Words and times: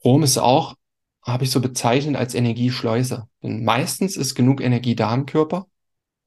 Chrom 0.00 0.22
ist 0.22 0.38
auch, 0.38 0.74
habe 1.22 1.44
ich 1.44 1.50
so 1.50 1.60
bezeichnet 1.60 2.16
als 2.16 2.34
Energieschleuse. 2.34 3.26
Denn 3.42 3.64
meistens 3.64 4.16
ist 4.16 4.34
genug 4.34 4.60
Energie 4.60 4.96
da 4.96 5.14
im 5.14 5.26
Körper. 5.26 5.66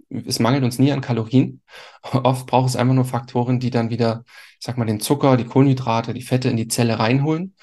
Es 0.10 0.40
mangelt 0.40 0.64
uns 0.64 0.78
nie 0.78 0.92
an 0.92 1.02
Kalorien. 1.02 1.62
Oft 2.12 2.46
braucht 2.46 2.70
es 2.70 2.76
einfach 2.76 2.94
nur 2.94 3.06
Faktoren, 3.06 3.60
die 3.60 3.72
dann 3.72 3.90
wieder, 3.90 4.24
ich 4.60 4.66
sag 4.66 4.78
mal, 4.78 4.86
den 4.86 5.00
Zucker, 5.00 5.38
die 5.38 5.46
Kohlenhydrate, 5.46 6.14
die 6.14 6.22
Fette 6.22 6.50
in 6.50 6.58
die 6.58 6.68
Zelle 6.68 7.00
reinholen. 7.00 7.56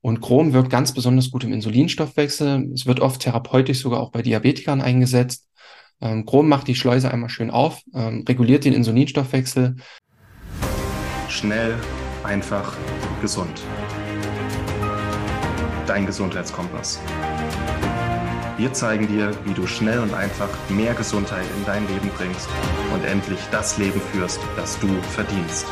Und 0.00 0.20
Chrom 0.20 0.52
wirkt 0.52 0.70
ganz 0.70 0.92
besonders 0.92 1.30
gut 1.32 1.42
im 1.42 1.52
Insulinstoffwechsel. 1.52 2.70
Es 2.72 2.86
wird 2.86 3.00
oft 3.00 3.20
therapeutisch 3.20 3.80
sogar 3.80 4.00
auch 4.00 4.12
bei 4.12 4.22
Diabetikern 4.22 4.80
eingesetzt. 4.80 5.48
Ähm, 6.00 6.24
Chrom 6.24 6.48
macht 6.48 6.68
die 6.68 6.76
Schleuse 6.76 7.10
einmal 7.10 7.28
schön 7.28 7.50
auf, 7.50 7.80
ähm, 7.92 8.24
reguliert 8.28 8.64
den 8.64 8.74
Insulinstoffwechsel. 8.74 9.74
Schnell, 11.28 11.74
einfach, 12.22 12.76
gesund. 13.20 13.60
Dein 15.88 16.04
Gesundheitskompass. 16.04 17.00
Wir 18.58 18.70
zeigen 18.74 19.08
dir, 19.08 19.32
wie 19.46 19.54
du 19.54 19.66
schnell 19.66 20.00
und 20.00 20.12
einfach 20.12 20.50
mehr 20.68 20.92
Gesundheit 20.92 21.46
in 21.56 21.64
dein 21.64 21.88
Leben 21.88 22.10
bringst 22.14 22.46
und 22.92 23.02
endlich 23.04 23.38
das 23.50 23.78
Leben 23.78 23.98
führst, 24.12 24.38
das 24.54 24.78
du 24.80 24.88
verdienst. 25.00 25.66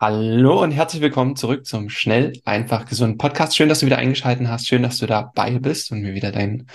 Hallo 0.00 0.60
und 0.60 0.72
herzlich 0.72 1.02
willkommen 1.02 1.36
zurück 1.36 1.66
zum 1.66 1.88
Schnell, 1.88 2.32
einfach, 2.44 2.84
gesunden 2.84 3.16
Podcast. 3.16 3.54
Schön, 3.54 3.68
dass 3.68 3.78
du 3.78 3.86
wieder 3.86 3.98
eingeschaltet 3.98 4.48
hast. 4.48 4.66
Schön, 4.66 4.82
dass 4.82 4.98
du 4.98 5.06
dabei 5.06 5.60
bist 5.60 5.92
und 5.92 6.00
mir 6.00 6.14
wieder 6.14 6.32
dein 6.32 6.66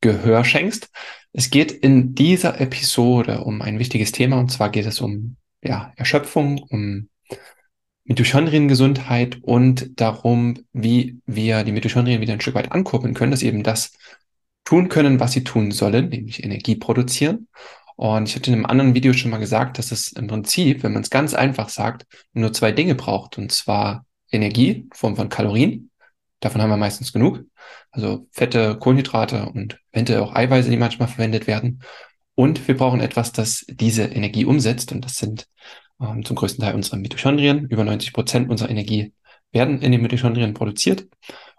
Gehör 0.00 0.42
schenkst. 0.42 0.88
Es 1.32 1.50
geht 1.50 1.72
in 1.72 2.14
dieser 2.14 2.60
Episode 2.60 3.40
um 3.44 3.62
ein 3.62 3.78
wichtiges 3.78 4.12
Thema 4.12 4.38
und 4.38 4.50
zwar 4.50 4.70
geht 4.70 4.86
es 4.86 5.00
um 5.00 5.36
ja, 5.62 5.92
Erschöpfung, 5.96 6.58
um 6.58 7.08
Mitochondriengesundheit 8.04 9.38
und 9.42 10.00
darum, 10.00 10.58
wie 10.72 11.20
wir 11.24 11.64
die 11.64 11.72
Mitochondrien 11.72 12.20
wieder 12.20 12.34
ein 12.34 12.40
Stück 12.40 12.54
weit 12.54 12.72
ankurbeln 12.72 13.14
können, 13.14 13.30
dass 13.30 13.40
sie 13.40 13.46
eben 13.46 13.62
das 13.62 13.92
tun 14.64 14.88
können, 14.88 15.20
was 15.20 15.32
sie 15.32 15.44
tun 15.44 15.70
sollen, 15.70 16.08
nämlich 16.08 16.44
Energie 16.44 16.76
produzieren. 16.76 17.48
Und 17.96 18.28
ich 18.28 18.34
hatte 18.34 18.50
in 18.50 18.56
einem 18.56 18.66
anderen 18.66 18.94
Video 18.94 19.12
schon 19.12 19.30
mal 19.30 19.38
gesagt, 19.38 19.78
dass 19.78 19.92
es 19.92 20.12
im 20.12 20.26
Prinzip, 20.26 20.82
wenn 20.82 20.92
man 20.92 21.02
es 21.02 21.10
ganz 21.10 21.34
einfach 21.34 21.68
sagt, 21.68 22.06
nur 22.32 22.52
zwei 22.52 22.72
Dinge 22.72 22.94
braucht. 22.94 23.38
Und 23.38 23.52
zwar 23.52 24.04
Energie 24.30 24.70
in 24.70 24.90
Form 24.92 25.16
von 25.16 25.28
Kalorien. 25.28 25.90
Davon 26.42 26.60
haben 26.60 26.70
wir 26.70 26.76
meistens 26.76 27.12
genug. 27.12 27.44
Also 27.92 28.26
Fette, 28.32 28.76
Kohlenhydrate 28.76 29.46
und 29.46 29.78
eventuell 29.92 30.20
auch 30.20 30.34
Eiweiße, 30.34 30.70
die 30.70 30.76
manchmal 30.76 31.06
verwendet 31.06 31.46
werden. 31.46 31.82
Und 32.34 32.66
wir 32.66 32.76
brauchen 32.76 33.00
etwas, 33.00 33.30
das 33.30 33.64
diese 33.68 34.02
Energie 34.04 34.44
umsetzt. 34.44 34.90
Und 34.90 35.04
das 35.04 35.16
sind 35.16 35.46
ähm, 36.00 36.24
zum 36.24 36.34
größten 36.34 36.64
Teil 36.64 36.74
unsere 36.74 36.96
Mitochondrien. 36.96 37.66
Über 37.68 37.84
90 37.84 38.12
Prozent 38.12 38.50
unserer 38.50 38.70
Energie 38.70 39.14
werden 39.52 39.80
in 39.80 39.92
den 39.92 40.02
Mitochondrien 40.02 40.52
produziert. 40.52 41.06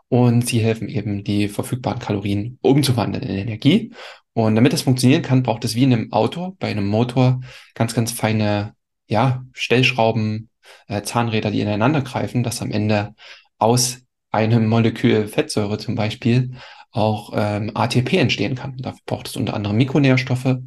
Und 0.10 0.46
sie 0.46 0.60
helfen 0.60 0.90
eben, 0.90 1.24
die 1.24 1.48
verfügbaren 1.48 2.00
Kalorien 2.00 2.60
umzuwandeln 2.62 3.24
in 3.24 3.38
Energie. 3.38 3.94
Und 4.34 4.56
damit 4.56 4.74
das 4.74 4.82
funktionieren 4.82 5.22
kann, 5.22 5.44
braucht 5.44 5.64
es 5.64 5.76
wie 5.76 5.84
in 5.84 5.94
einem 5.94 6.12
Auto, 6.12 6.58
bei 6.60 6.70
einem 6.70 6.88
Motor, 6.88 7.40
ganz, 7.74 7.94
ganz 7.94 8.12
feine, 8.12 8.74
ja, 9.08 9.46
Stellschrauben, 9.54 10.50
äh, 10.88 11.04
Zahnräder, 11.04 11.52
die 11.52 11.62
ineinander 11.62 12.02
greifen, 12.02 12.44
dass 12.44 12.62
am 12.62 12.72
Ende 12.72 13.16
aus 13.58 14.04
einem 14.34 14.68
Molekül 14.68 15.28
Fettsäure 15.28 15.78
zum 15.78 15.96
Beispiel 15.96 16.56
auch 16.92 17.32
ähm, 17.36 17.72
ATP 17.74 18.18
entstehen 18.18 18.56
kann. 18.56 18.78
Dafür 18.78 19.00
braucht 19.06 19.28
es 19.28 19.36
unter 19.36 19.54
anderem 19.54 19.78
Mikronährstoffe. 19.78 20.58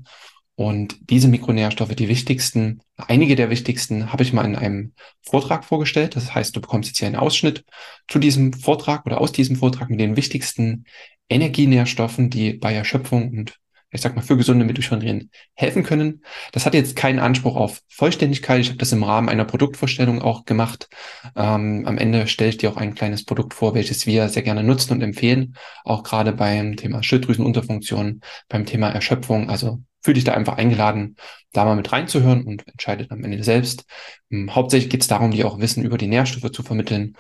Und 0.55 0.97
diese 1.11 1.28
Mikronährstoffe, 1.28 1.94
die 1.94 2.09
wichtigsten, 2.09 2.81
einige 2.97 3.37
der 3.37 3.50
wichtigsten, 3.50 4.11
habe 4.11 4.22
ich 4.22 4.33
mal 4.33 4.47
in 4.47 4.56
einem 4.56 4.94
Vortrag 5.20 5.67
vorgestellt. 5.67 6.17
Das 6.17 6.34
heißt, 6.34 6.56
du 6.56 6.62
bekommst 6.62 6.89
jetzt 6.89 6.98
hier 6.98 7.06
einen 7.06 7.17
Ausschnitt 7.17 7.64
zu 8.09 8.19
diesem 8.19 8.55
Vortrag 8.55 9.05
oder 9.05 9.20
aus 9.20 9.33
diesem 9.33 9.56
Vortrag 9.56 9.91
mit 9.91 10.00
den 10.00 10.16
wichtigsten 10.16 10.87
Energienährstoffen, 11.28 12.31
die 12.31 12.55
bei 12.55 12.72
Erschöpfung 12.72 13.31
und 13.31 13.59
ich 13.97 14.03
sag 14.03 14.15
mal, 14.15 14.23
für 14.23 14.37
gesunde 14.37 14.65
Mitochondrien 14.65 15.31
helfen 15.55 15.83
können. 15.83 16.23
Das 16.53 16.67
hat 16.67 16.75
jetzt 16.75 16.95
keinen 16.95 17.19
Anspruch 17.19 17.57
auf 17.57 17.81
Vollständigkeit. 17.89 18.61
Ich 18.61 18.69
habe 18.69 18.79
das 18.79 18.93
im 18.93 19.03
Rahmen 19.03 19.29
einer 19.29 19.45
Produktvorstellung 19.45 20.23
auch 20.23 20.45
gemacht. 20.45 20.89
Ähm, 21.34 21.84
am 21.87 21.99
Ende 21.99 22.29
stelle 22.29 22.51
ich 22.51 22.59
dir 22.59 22.71
auch 22.71 22.77
ein 22.77 22.95
kleines 22.95 23.25
Produkt 23.25 23.55
vor, 23.55 23.75
welches 23.75 24.06
wir 24.06 24.29
sehr 24.29 24.43
gerne 24.43 24.62
nutzen 24.62 24.93
und 24.93 25.03
empfehlen. 25.03 25.56
Auch 25.85 26.03
gerade 26.05 26.33
beim 26.33 26.77
Thema 26.77 27.03
Schilddrüsenunterfunktion, 27.03 28.21
beim 28.49 28.67
Thema 28.67 28.91
Erschöpfung. 28.91 29.51
Also 29.51 29.81
fühle 30.03 30.15
dich 30.15 30.25
da 30.25 30.35
einfach 30.35 30.56
eingeladen, 30.56 31.17
da 31.53 31.65
mal 31.65 31.75
mit 31.75 31.91
reinzuhören 31.91 32.45
und 32.45 32.69
entscheidet 32.69 33.11
am 33.11 33.25
Ende 33.25 33.43
selbst. 33.43 33.87
Ähm, 34.31 34.55
hauptsächlich 34.55 34.91
geht 34.91 35.01
es 35.01 35.09
darum, 35.09 35.33
dir 35.33 35.49
auch 35.49 35.59
Wissen 35.59 35.85
über 35.85 35.99
die 35.99 36.06
Nährstoffe 36.06 36.53
zu 36.53 36.62
vermitteln 36.62 37.17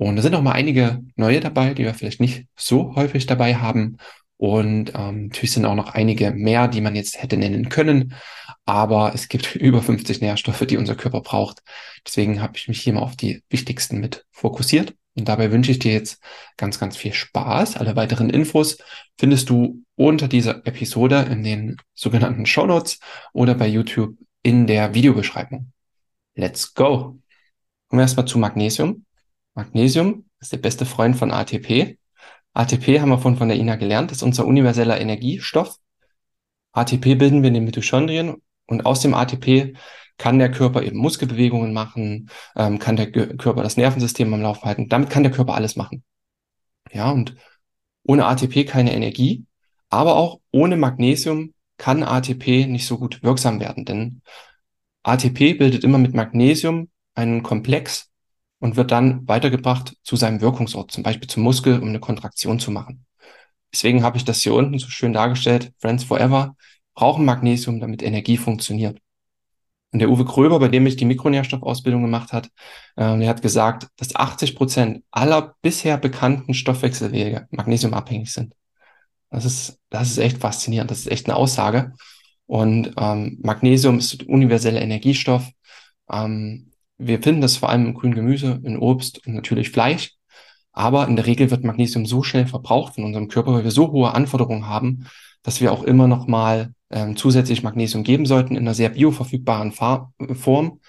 und 0.00 0.16
da 0.16 0.22
sind 0.22 0.34
auch 0.34 0.40
mal 0.40 0.52
einige 0.52 1.04
neue 1.14 1.40
dabei, 1.40 1.74
die 1.74 1.84
wir 1.84 1.92
vielleicht 1.92 2.22
nicht 2.22 2.46
so 2.56 2.94
häufig 2.96 3.26
dabei 3.26 3.56
haben. 3.56 3.98
Und 4.40 4.92
ähm, 4.94 5.24
natürlich 5.24 5.52
sind 5.52 5.66
auch 5.66 5.74
noch 5.74 5.92
einige 5.92 6.30
mehr, 6.30 6.66
die 6.66 6.80
man 6.80 6.96
jetzt 6.96 7.22
hätte 7.22 7.36
nennen 7.36 7.68
können. 7.68 8.14
Aber 8.64 9.12
es 9.14 9.28
gibt 9.28 9.54
über 9.54 9.82
50 9.82 10.22
Nährstoffe, 10.22 10.64
die 10.66 10.78
unser 10.78 10.94
Körper 10.94 11.20
braucht. 11.20 11.62
Deswegen 12.06 12.40
habe 12.40 12.54
ich 12.56 12.66
mich 12.66 12.80
hier 12.80 12.94
mal 12.94 13.02
auf 13.02 13.16
die 13.16 13.42
wichtigsten 13.50 14.00
mit 14.00 14.24
fokussiert. 14.30 14.94
Und 15.14 15.28
dabei 15.28 15.52
wünsche 15.52 15.72
ich 15.72 15.78
dir 15.78 15.92
jetzt 15.92 16.22
ganz, 16.56 16.80
ganz 16.80 16.96
viel 16.96 17.12
Spaß. 17.12 17.76
Alle 17.76 17.96
weiteren 17.96 18.30
Infos 18.30 18.78
findest 19.18 19.50
du 19.50 19.84
unter 19.94 20.26
dieser 20.26 20.66
Episode 20.66 21.28
in 21.30 21.44
den 21.44 21.76
sogenannten 21.94 22.46
Show 22.46 22.64
Notes 22.64 22.98
oder 23.34 23.54
bei 23.54 23.66
YouTube 23.66 24.16
in 24.42 24.66
der 24.66 24.94
Videobeschreibung. 24.94 25.70
Let's 26.34 26.72
go. 26.72 27.18
Kommen 27.88 27.98
wir 27.98 28.00
erstmal 28.00 28.26
zu 28.26 28.38
Magnesium. 28.38 29.04
Magnesium 29.54 30.24
ist 30.40 30.52
der 30.52 30.58
beste 30.58 30.86
Freund 30.86 31.14
von 31.14 31.30
ATP. 31.30 31.98
ATP 32.52 33.00
haben 33.00 33.10
wir 33.10 33.18
von, 33.18 33.36
von 33.36 33.48
der 33.48 33.58
Ina 33.58 33.76
gelernt, 33.76 34.12
ist 34.12 34.22
unser 34.22 34.46
universeller 34.46 35.00
Energiestoff. 35.00 35.76
ATP 36.72 37.16
bilden 37.16 37.42
wir 37.42 37.48
in 37.48 37.54
den 37.54 37.64
Mitochondrien 37.64 38.36
und 38.66 38.86
aus 38.86 39.00
dem 39.00 39.14
ATP 39.14 39.74
kann 40.18 40.38
der 40.38 40.50
Körper 40.50 40.82
eben 40.82 40.98
Muskelbewegungen 40.98 41.72
machen, 41.72 42.30
ähm, 42.56 42.78
kann 42.78 42.96
der 42.96 43.10
Ge 43.10 43.36
Körper 43.36 43.62
das 43.62 43.76
Nervensystem 43.76 44.32
am 44.34 44.42
Laufen 44.42 44.64
halten. 44.64 44.88
Damit 44.88 45.10
kann 45.10 45.22
der 45.22 45.32
Körper 45.32 45.54
alles 45.54 45.76
machen. 45.76 46.04
Ja, 46.92 47.10
und 47.10 47.36
ohne 48.04 48.26
ATP 48.26 48.64
keine 48.66 48.92
Energie, 48.92 49.46
aber 49.88 50.16
auch 50.16 50.40
ohne 50.50 50.76
Magnesium 50.76 51.54
kann 51.78 52.02
ATP 52.02 52.66
nicht 52.66 52.86
so 52.86 52.98
gut 52.98 53.22
wirksam 53.22 53.60
werden, 53.60 53.84
denn 53.84 54.22
ATP 55.02 55.54
bildet 55.54 55.84
immer 55.84 55.98
mit 55.98 56.14
Magnesium 56.14 56.90
einen 57.14 57.42
Komplex, 57.42 58.09
und 58.60 58.76
wird 58.76 58.92
dann 58.92 59.26
weitergebracht 59.26 59.96
zu 60.04 60.16
seinem 60.16 60.40
Wirkungsort, 60.40 60.92
zum 60.92 61.02
Beispiel 61.02 61.28
zum 61.28 61.42
Muskel, 61.42 61.80
um 61.80 61.88
eine 61.88 62.00
Kontraktion 62.00 62.60
zu 62.60 62.70
machen. 62.70 63.06
Deswegen 63.72 64.02
habe 64.02 64.16
ich 64.16 64.24
das 64.24 64.42
hier 64.42 64.54
unten 64.54 64.78
so 64.78 64.88
schön 64.88 65.12
dargestellt. 65.12 65.72
Friends 65.78 66.04
Forever 66.04 66.56
brauchen 66.94 67.24
Magnesium, 67.24 67.80
damit 67.80 68.02
Energie 68.02 68.36
funktioniert. 68.36 69.00
Und 69.92 69.98
der 69.98 70.10
Uwe 70.10 70.24
Kröber, 70.24 70.60
bei 70.60 70.68
dem 70.68 70.86
ich 70.86 70.96
die 70.96 71.04
Mikronährstoffausbildung 71.04 72.02
gemacht 72.02 72.32
hat, 72.32 72.46
äh, 72.96 73.18
der 73.18 73.28
hat 73.28 73.42
gesagt, 73.42 73.88
dass 73.96 74.14
80 74.14 74.54
Prozent 74.54 75.04
aller 75.10 75.56
bisher 75.62 75.98
bekannten 75.98 76.54
Stoffwechselwege 76.54 77.48
magnesiumabhängig 77.50 78.32
sind. 78.32 78.54
Das 79.30 79.44
ist, 79.44 79.78
das 79.90 80.10
ist 80.10 80.18
echt 80.18 80.38
faszinierend. 80.38 80.90
Das 80.90 81.00
ist 81.00 81.10
echt 81.10 81.26
eine 81.28 81.36
Aussage. 81.36 81.94
Und 82.46 82.92
ähm, 82.96 83.38
Magnesium 83.42 83.98
ist 83.98 84.24
universeller 84.24 84.82
Energiestoff. 84.82 85.48
Ähm, 86.10 86.69
wir 87.00 87.22
finden 87.22 87.40
das 87.40 87.56
vor 87.56 87.70
allem 87.70 87.86
im 87.86 87.94
grünen 87.94 88.14
Gemüse, 88.14 88.60
in 88.62 88.78
Obst 88.78 89.26
und 89.26 89.34
natürlich 89.34 89.70
Fleisch. 89.70 90.12
Aber 90.72 91.08
in 91.08 91.16
der 91.16 91.26
Regel 91.26 91.50
wird 91.50 91.64
Magnesium 91.64 92.06
so 92.06 92.22
schnell 92.22 92.46
verbraucht 92.46 92.94
von 92.94 93.04
unserem 93.04 93.28
Körper, 93.28 93.54
weil 93.54 93.64
wir 93.64 93.70
so 93.70 93.90
hohe 93.90 94.14
Anforderungen 94.14 94.68
haben, 94.68 95.06
dass 95.42 95.60
wir 95.60 95.72
auch 95.72 95.82
immer 95.82 96.06
noch 96.06 96.26
mal 96.26 96.72
ähm, 96.90 97.16
zusätzlich 97.16 97.62
Magnesium 97.62 98.04
geben 98.04 98.26
sollten 98.26 98.54
in 98.54 98.62
einer 98.62 98.74
sehr 98.74 98.90
bioverfügbaren 98.90 99.72
Fa 99.72 100.12
Form. 100.34 100.80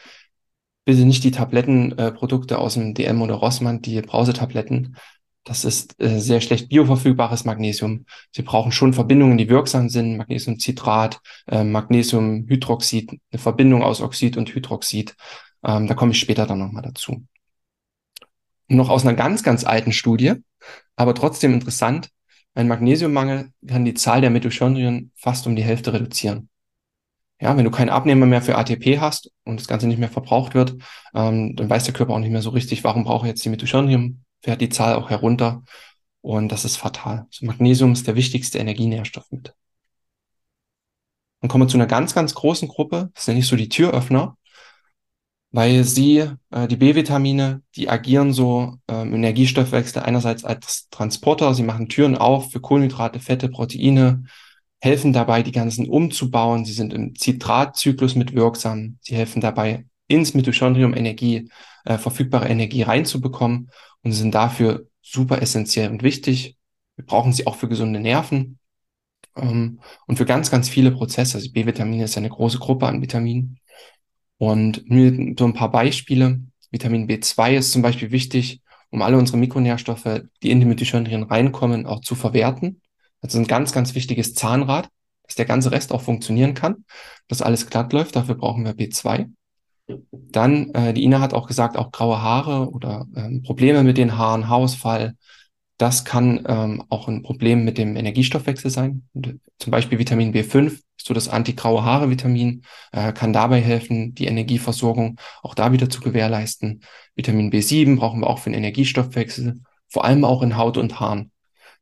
Bitte 0.85 1.05
nicht 1.05 1.23
die 1.23 1.31
Tablettenprodukte 1.31 2.55
äh, 2.55 2.57
aus 2.57 2.73
dem 2.75 2.93
DM 2.93 3.21
oder 3.21 3.35
Rossmann, 3.35 3.81
die 3.81 4.01
Brausetabletten. 4.01 4.97
Das 5.43 5.65
ist 5.65 5.99
äh, 5.99 6.19
sehr 6.19 6.41
schlecht 6.41 6.69
bioverfügbares 6.69 7.45
Magnesium. 7.45 8.05
Sie 8.31 8.43
brauchen 8.43 8.71
schon 8.71 8.93
Verbindungen, 8.93 9.37
die 9.37 9.49
wirksam 9.49 9.89
sind. 9.89 10.17
Magnesiumcitrat, 10.17 11.19
äh, 11.47 11.63
Magnesiumhydroxid, 11.63 13.11
eine 13.31 13.39
Verbindung 13.39 13.81
aus 13.81 14.01
Oxid 14.01 14.37
und 14.37 14.53
Hydroxid. 14.53 15.15
Ähm, 15.63 15.87
da 15.87 15.93
komme 15.93 16.11
ich 16.11 16.19
später 16.19 16.45
dann 16.45 16.59
nochmal 16.59 16.83
dazu. 16.83 17.25
Noch 18.67 18.89
aus 18.89 19.05
einer 19.05 19.15
ganz, 19.15 19.43
ganz 19.43 19.63
alten 19.63 19.91
Studie, 19.91 20.35
aber 20.95 21.13
trotzdem 21.13 21.53
interessant. 21.53 22.09
Ein 22.53 22.67
Magnesiummangel 22.67 23.51
kann 23.67 23.85
die 23.85 23.93
Zahl 23.93 24.21
der 24.21 24.29
Mitochondrien 24.29 25.11
fast 25.15 25.47
um 25.47 25.55
die 25.55 25.63
Hälfte 25.63 25.93
reduzieren. 25.93 26.49
Ja, 27.39 27.57
wenn 27.57 27.65
du 27.65 27.71
keinen 27.71 27.89
Abnehmer 27.89 28.27
mehr 28.27 28.41
für 28.41 28.57
ATP 28.57 28.99
hast 28.99 29.31
und 29.45 29.59
das 29.59 29.67
Ganze 29.67 29.87
nicht 29.87 29.97
mehr 29.97 30.09
verbraucht 30.09 30.53
wird, 30.53 30.75
ähm, 31.15 31.55
dann 31.55 31.69
weiß 31.69 31.85
der 31.85 31.93
Körper 31.93 32.13
auch 32.13 32.19
nicht 32.19 32.31
mehr 32.31 32.41
so 32.41 32.51
richtig, 32.51 32.83
warum 32.83 33.03
brauche 33.03 33.25
ich 33.25 33.31
jetzt 33.31 33.43
die 33.43 33.49
Mitochondrien, 33.49 34.23
fährt 34.43 34.61
die 34.61 34.69
Zahl 34.69 34.95
auch 34.95 35.09
herunter 35.09 35.63
und 36.21 36.51
das 36.51 36.65
ist 36.65 36.77
fatal. 36.77 37.25
Also 37.27 37.45
Magnesium 37.45 37.93
ist 37.93 38.05
der 38.07 38.15
wichtigste 38.15 38.59
Energienährstoff 38.59 39.31
mit. 39.31 39.55
Dann 41.41 41.49
kommen 41.49 41.63
wir 41.63 41.67
zu 41.67 41.77
einer 41.77 41.87
ganz, 41.87 42.13
ganz 42.13 42.35
großen 42.35 42.67
Gruppe. 42.67 43.09
Das 43.15 43.27
nenne 43.27 43.39
ich 43.39 43.47
so 43.47 43.55
die 43.55 43.69
Türöffner, 43.69 44.37
weil 45.51 45.83
sie, 45.83 46.25
äh, 46.51 46.67
die 46.67 46.77
B-Vitamine, 46.77 47.61
die 47.75 47.89
agieren 47.89 48.33
so 48.33 48.77
äh, 48.89 49.01
im 49.01 49.13
Energiestoffwechsel 49.13 50.01
einerseits 50.01 50.45
als 50.45 50.87
Transporter. 50.89 51.53
Sie 51.53 51.63
machen 51.63 51.89
Türen 51.89 52.15
auf 52.15 52.51
für 52.51 52.61
Kohlenhydrate, 52.61 53.19
Fette, 53.19 53.49
Proteine, 53.49 54.23
helfen 54.79 55.13
dabei, 55.13 55.43
die 55.43 55.51
ganzen 55.51 55.87
umzubauen. 55.89 56.65
Sie 56.65 56.73
sind 56.73 56.93
im 56.93 57.15
Zitratzyklus 57.15 58.15
mit 58.15 58.33
wirksam. 58.33 58.97
Sie 59.01 59.15
helfen 59.15 59.41
dabei, 59.41 59.85
ins 60.07 60.33
Mitochondrium 60.33 60.93
Energie, 60.93 61.49
äh, 61.85 61.97
verfügbare 61.97 62.47
Energie 62.47 62.83
reinzubekommen 62.83 63.69
und 64.03 64.11
sind 64.13 64.33
dafür 64.33 64.87
super 65.01 65.41
essentiell 65.41 65.89
und 65.89 66.03
wichtig. 66.03 66.57
Wir 66.95 67.05
brauchen 67.05 67.33
sie 67.33 67.47
auch 67.47 67.55
für 67.55 67.67
gesunde 67.67 67.99
Nerven 67.99 68.59
ähm, 69.35 69.79
und 70.07 70.17
für 70.17 70.25
ganz, 70.25 70.49
ganz 70.49 70.69
viele 70.69 70.91
Prozesse. 70.91 71.37
Also 71.37 71.51
B-Vitamine 71.51 72.05
ist 72.05 72.17
eine 72.17 72.29
große 72.29 72.59
Gruppe 72.59 72.87
an 72.87 73.01
Vitaminen. 73.01 73.59
Und 74.41 74.89
nur 74.89 75.35
so 75.37 75.45
ein 75.45 75.53
paar 75.53 75.69
Beispiele. 75.69 76.39
Vitamin 76.71 77.07
B2 77.07 77.57
ist 77.57 77.71
zum 77.71 77.83
Beispiel 77.83 78.09
wichtig, 78.09 78.61
um 78.89 79.03
alle 79.03 79.19
unsere 79.19 79.37
Mikronährstoffe, 79.37 80.23
die 80.41 80.49
in 80.49 80.59
die 80.59 80.65
Mitochondrien 80.65 81.21
reinkommen, 81.21 81.85
auch 81.85 82.01
zu 82.01 82.15
verwerten. 82.15 82.81
Das 83.21 83.35
ist 83.35 83.39
ein 83.39 83.45
ganz, 83.45 83.71
ganz 83.71 83.93
wichtiges 83.93 84.33
Zahnrad, 84.33 84.89
dass 85.27 85.35
der 85.35 85.45
ganze 85.45 85.71
Rest 85.71 85.91
auch 85.91 86.01
funktionieren 86.01 86.55
kann, 86.55 86.85
dass 87.27 87.43
alles 87.43 87.69
glatt 87.69 87.93
läuft. 87.93 88.15
Dafür 88.15 88.33
brauchen 88.33 88.65
wir 88.65 88.73
B2. 88.73 89.29
Dann, 90.11 90.73
äh, 90.73 90.95
die 90.95 91.03
Ina 91.03 91.19
hat 91.19 91.35
auch 91.35 91.47
gesagt, 91.47 91.77
auch 91.77 91.91
graue 91.91 92.19
Haare 92.23 92.71
oder 92.71 93.05
ähm, 93.15 93.43
Probleme 93.43 93.83
mit 93.83 93.99
den 93.99 94.17
Haaren, 94.17 94.49
Haarausfall, 94.49 95.17
das 95.81 96.05
kann 96.05 96.43
ähm, 96.47 96.83
auch 96.89 97.07
ein 97.07 97.23
Problem 97.23 97.65
mit 97.65 97.79
dem 97.79 97.95
Energiestoffwechsel 97.95 98.69
sein. 98.69 99.07
Und, 99.13 99.39
zum 99.57 99.71
Beispiel 99.71 99.97
Vitamin 99.97 100.33
B5, 100.33 100.79
so 100.97 101.13
das 101.13 101.27
anti-graue 101.27 101.83
Haare-Vitamin, 101.83 102.63
äh, 102.91 103.11
kann 103.13 103.33
dabei 103.33 103.61
helfen, 103.61 104.13
die 104.13 104.25
Energieversorgung 104.25 105.19
auch 105.41 105.55
da 105.55 105.71
wieder 105.71 105.89
zu 105.89 106.01
gewährleisten. 106.01 106.83
Vitamin 107.15 107.51
B7 107.51 107.97
brauchen 107.97 108.21
wir 108.21 108.27
auch 108.27 108.39
für 108.39 108.51
den 108.51 108.59
Energiestoffwechsel, 108.59 109.61
vor 109.87 110.05
allem 110.05 110.23
auch 110.23 110.43
in 110.43 110.55
Haut 110.55 110.77
und 110.77 110.99
Haaren. 110.99 111.31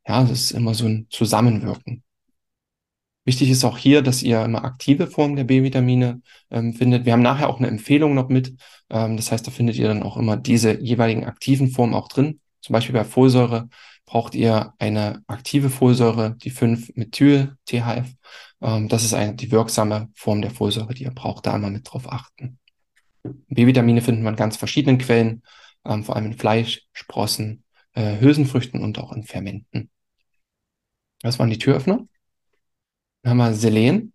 Ja, 0.07 0.21
das 0.21 0.39
ist 0.39 0.51
immer 0.51 0.73
so 0.73 0.85
ein 0.85 1.07
Zusammenwirken. 1.09 2.03
Wichtig 3.25 3.49
ist 3.49 3.65
auch 3.65 3.77
hier, 3.77 4.01
dass 4.01 4.23
ihr 4.23 4.43
immer 4.43 4.63
aktive 4.63 5.07
Formen 5.07 5.35
der 5.35 5.43
B-Vitamine 5.43 6.21
ähm, 6.51 6.73
findet. 6.73 7.05
Wir 7.05 7.13
haben 7.13 7.21
nachher 7.21 7.49
auch 7.49 7.59
eine 7.59 7.67
Empfehlung 7.67 8.15
noch 8.15 8.29
mit. 8.29 8.55
Ähm, 8.89 9.17
das 9.17 9.31
heißt, 9.31 9.45
da 9.45 9.51
findet 9.51 9.75
ihr 9.75 9.89
dann 9.89 10.03
auch 10.03 10.15
immer 10.15 10.37
diese 10.37 10.79
jeweiligen 10.79 11.25
aktiven 11.25 11.69
Formen 11.69 11.93
auch 11.93 12.07
drin. 12.07 12.39
Zum 12.61 12.73
Beispiel 12.73 12.93
bei 12.93 13.05
Folsäure 13.05 13.69
braucht 14.05 14.35
ihr 14.35 14.73
eine 14.79 15.23
aktive 15.27 15.69
Folsäure, 15.69 16.35
die 16.35 16.51
5-Methyl-THF. 16.51 18.07
Ähm, 18.61 18.89
das 18.89 19.03
ist 19.03 19.13
eine, 19.13 19.35
die 19.35 19.51
wirksame 19.51 20.09
Form 20.15 20.41
der 20.41 20.51
Folsäure, 20.51 20.93
die 20.93 21.03
ihr 21.03 21.11
braucht. 21.11 21.45
Da 21.45 21.55
immer 21.55 21.69
mit 21.69 21.91
drauf 21.91 22.11
achten. 22.11 22.59
B-Vitamine 23.23 24.01
finden 24.01 24.23
wir 24.23 24.29
in 24.29 24.35
ganz 24.35 24.57
verschiedenen 24.57 24.97
Quellen, 24.97 25.43
ähm, 25.85 26.03
vor 26.03 26.15
allem 26.15 26.27
in 26.27 26.37
Fleisch, 26.37 26.87
Sprossen, 26.91 27.63
äh, 27.93 28.19
Hülsenfrüchten 28.19 28.81
und 28.81 28.97
auch 28.99 29.11
in 29.11 29.23
Fermenten. 29.23 29.89
Das 31.21 31.37
waren 31.37 31.49
die 31.49 31.57
Türöffner. 31.57 32.07
Dann 33.21 33.31
haben 33.31 33.37
wir 33.37 33.53
Selen. 33.53 34.13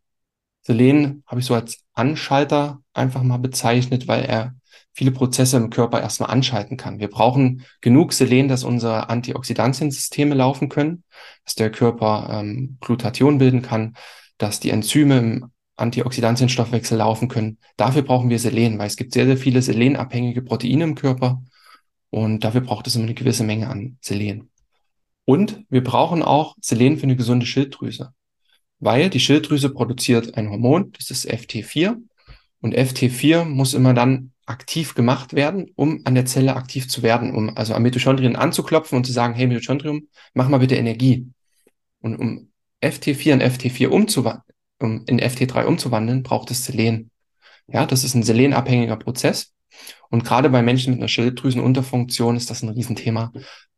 Selen 0.62 1.22
habe 1.26 1.40
ich 1.40 1.46
so 1.46 1.54
als 1.54 1.84
Anschalter 1.92 2.82
einfach 2.94 3.22
mal 3.22 3.38
bezeichnet, 3.38 4.08
weil 4.08 4.24
er 4.24 4.54
viele 4.92 5.10
Prozesse 5.10 5.56
im 5.56 5.70
Körper 5.70 6.00
erstmal 6.00 6.30
anschalten 6.30 6.76
kann. 6.76 6.98
Wir 6.98 7.08
brauchen 7.08 7.64
genug 7.80 8.12
Selen, 8.12 8.48
dass 8.48 8.64
unsere 8.64 9.08
Antioxidantiensysteme 9.08 10.34
laufen 10.34 10.68
können, 10.68 11.04
dass 11.44 11.54
der 11.54 11.70
Körper 11.70 12.28
ähm, 12.30 12.78
Glutathion 12.80 13.38
bilden 13.38 13.62
kann, 13.62 13.94
dass 14.38 14.60
die 14.60 14.70
Enzyme 14.70 15.18
im 15.18 15.50
Antioxidantienstoffwechsel 15.76 16.98
laufen 16.98 17.28
können. 17.28 17.58
Dafür 17.76 18.02
brauchen 18.02 18.30
wir 18.30 18.38
Selen, 18.38 18.78
weil 18.78 18.86
es 18.86 18.96
gibt 18.96 19.12
sehr, 19.12 19.26
sehr 19.26 19.36
viele 19.36 19.62
selenabhängige 19.62 20.42
Proteine 20.42 20.84
im 20.84 20.94
Körper 20.94 21.42
und 22.10 22.44
dafür 22.44 22.60
braucht 22.60 22.86
es 22.86 22.94
immer 22.94 23.04
eine 23.04 23.14
gewisse 23.14 23.44
Menge 23.44 23.68
an 23.68 23.98
Selen. 24.00 24.50
Und 25.24 25.64
wir 25.70 25.82
brauchen 25.82 26.22
auch 26.22 26.54
Selen 26.60 26.98
für 26.98 27.04
eine 27.04 27.16
gesunde 27.16 27.46
Schilddrüse 27.46 28.12
weil 28.84 29.08
die 29.08 29.20
Schilddrüse 29.20 29.70
produziert 29.70 30.36
ein 30.36 30.50
Hormon, 30.50 30.92
das 30.92 31.10
ist 31.10 31.26
FT4. 31.28 31.96
Und 32.60 32.76
FT4 32.76 33.44
muss 33.44 33.72
immer 33.72 33.94
dann 33.94 34.32
aktiv 34.46 34.94
gemacht 34.94 35.34
werden, 35.34 35.70
um 35.76 36.00
an 36.04 36.14
der 36.14 36.26
Zelle 36.26 36.56
aktiv 36.56 36.88
zu 36.88 37.02
werden, 37.02 37.34
um 37.34 37.56
also 37.56 37.74
am 37.74 37.82
Mitochondrien 37.82 38.36
anzuklopfen 38.36 38.96
und 38.96 39.04
zu 39.04 39.12
sagen, 39.12 39.34
hey 39.34 39.46
Mitochondrium, 39.46 40.08
mach 40.34 40.48
mal 40.48 40.58
bitte 40.58 40.76
Energie. 40.76 41.28
Und 42.00 42.16
um 42.16 42.50
FT4 42.82 43.32
in 43.32 43.42
FT4 43.42 43.88
umzuwandeln, 43.88 44.42
um 44.80 45.04
in 45.06 45.20
FT3 45.20 45.64
umzuwandeln, 45.64 46.22
braucht 46.22 46.50
es 46.50 46.64
Selen. 46.64 47.10
Ja, 47.66 47.86
das 47.86 48.04
ist 48.04 48.14
ein 48.14 48.22
selenabhängiger 48.22 48.96
Prozess. 48.96 49.52
Und 50.10 50.24
gerade 50.24 50.50
bei 50.50 50.62
Menschen 50.62 50.92
mit 50.92 51.00
einer 51.00 51.08
Schilddrüsenunterfunktion 51.08 52.36
ist 52.36 52.50
das 52.50 52.62
ein 52.62 52.68
Riesenthema, 52.68 53.32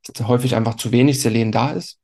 dass 0.05 0.27
häufig 0.27 0.57
einfach 0.57 0.75
zu 0.75 0.93
wenig 0.93 1.21
Selen 1.21 1.53
da 1.53 1.71
ist. 1.71 1.99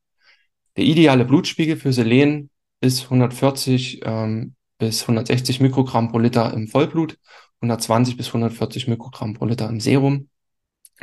Der 0.76 0.84
ideale 0.84 1.24
Blutspiegel 1.24 1.76
für 1.76 1.92
Selen 1.92 2.48
bis 2.80 3.04
140 3.04 4.00
ähm, 4.04 4.54
bis 4.82 5.02
160 5.02 5.60
Mikrogramm 5.60 6.10
pro 6.10 6.18
Liter 6.18 6.52
im 6.54 6.66
Vollblut, 6.66 7.16
120 7.62 8.16
bis 8.16 8.28
140 8.28 8.88
Mikrogramm 8.88 9.34
pro 9.34 9.46
Liter 9.46 9.68
im 9.68 9.80
Serum. 9.80 10.28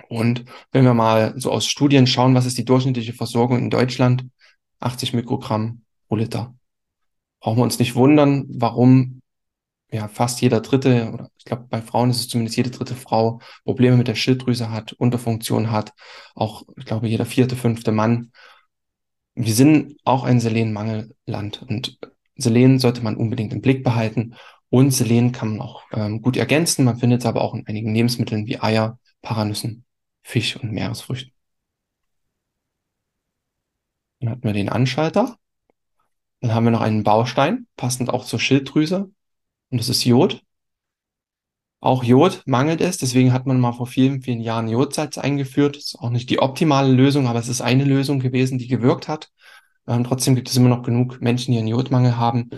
Und 0.08 0.46
wenn 0.72 0.86
wir 0.86 0.94
mal 0.94 1.34
so 1.38 1.52
aus 1.52 1.66
Studien 1.66 2.08
schauen, 2.08 2.36
was 2.36 2.46
ist 2.46 2.58
die 2.58 2.66
durchschnittliche 2.66 3.14
Versorgung 3.14 3.58
in 3.58 3.70
Deutschland? 3.70 4.26
80 4.80 5.14
Mikrogramm 5.14 5.84
pro 6.08 6.16
Liter. 6.16 6.56
Brauchen 7.42 7.58
wir 7.58 7.64
uns 7.64 7.80
nicht 7.80 7.96
wundern, 7.96 8.46
warum 8.50 9.22
ja 9.92 10.08
fast 10.08 10.42
jeder 10.42 10.62
dritte, 10.62 11.12
oder 11.12 11.32
ich 11.38 11.46
glaube 11.46 11.66
bei 11.70 11.82
Frauen 11.82 12.12
ist 12.12 12.20
es 12.20 12.28
zumindest 12.28 12.58
jede 12.58 12.70
dritte 12.70 12.96
Frau, 12.96 13.40
Probleme 13.64 13.98
mit 13.98 14.08
der 14.08 14.16
Schilddrüse 14.16 14.70
hat, 14.70 14.94
Unterfunktion 14.94 15.72
hat. 15.72 15.94
Auch, 16.36 16.64
ich 16.78 16.86
glaube, 16.86 17.08
jeder 17.08 17.26
vierte, 17.26 17.56
fünfte 17.56 17.92
Mann 17.92 18.32
wir 19.40 19.54
sind 19.54 19.98
auch 20.04 20.26
ein 20.26 20.42
Selenmangelland 20.42 21.62
und 21.62 21.98
Selen 22.36 22.78
sollte 22.78 23.02
man 23.02 23.16
unbedingt 23.16 23.54
im 23.54 23.62
Blick 23.62 23.86
behalten. 23.86 24.36
Und 24.70 24.92
Selen 24.92 25.32
kann 25.32 25.50
man 25.50 25.62
auch 25.62 25.84
ähm, 25.94 26.22
gut 26.22 26.38
ergänzen. 26.38 26.86
Man 26.86 26.98
findet 26.98 27.22
es 27.22 27.26
aber 27.26 27.42
auch 27.42 27.54
in 27.56 27.66
einigen 27.66 27.94
Lebensmitteln 27.94 28.46
wie 28.46 28.60
Eier, 28.60 29.00
Paranüssen, 29.22 29.86
Fisch 30.22 30.56
und 30.58 30.72
Meeresfrüchten. 30.72 31.34
Dann 34.20 34.30
hatten 34.30 34.44
wir 34.44 34.54
den 34.54 34.70
Anschalter. 34.70 35.38
Dann 36.42 36.54
haben 36.54 36.66
wir 36.66 36.72
noch 36.72 36.82
einen 36.82 37.04
Baustein, 37.04 37.68
passend 37.76 38.10
auch 38.10 38.26
zur 38.26 38.40
Schilddrüse. 38.40 39.12
Und 39.72 39.78
das 39.78 39.90
ist 39.90 40.04
Jod. 40.06 40.42
Auch 41.82 42.04
Jod 42.04 42.44
mangelt 42.46 42.82
es, 42.82 42.98
deswegen 42.98 43.32
hat 43.32 43.46
man 43.46 43.60
mal 43.60 43.72
vor 43.72 43.88
vielen, 43.88 44.22
vielen 44.22 44.42
Jahren 44.42 44.68
Jodsalz 44.68 45.18
eingeführt. 45.18 45.78
Das 45.78 45.86
ist 45.86 46.00
auch 46.00 46.10
nicht 46.10 46.30
die 46.30 46.40
optimale 46.40 46.92
Lösung, 46.92 47.28
aber 47.28 47.40
es 47.40 47.48
ist 47.48 47.62
eine 47.62 47.86
Lösung 47.86 48.20
gewesen, 48.20 48.58
die 48.58 48.68
gewirkt 48.68 49.08
hat. 49.08 49.30
Ähm, 49.88 50.04
trotzdem 50.04 50.36
gibt 50.36 50.50
es 50.50 50.58
immer 50.58 50.70
noch 50.70 50.84
genug 50.84 51.22
Menschen, 51.22 51.54
die 51.54 51.58
einen 51.58 51.70
Jodmangel 51.70 52.18
haben. 52.18 52.50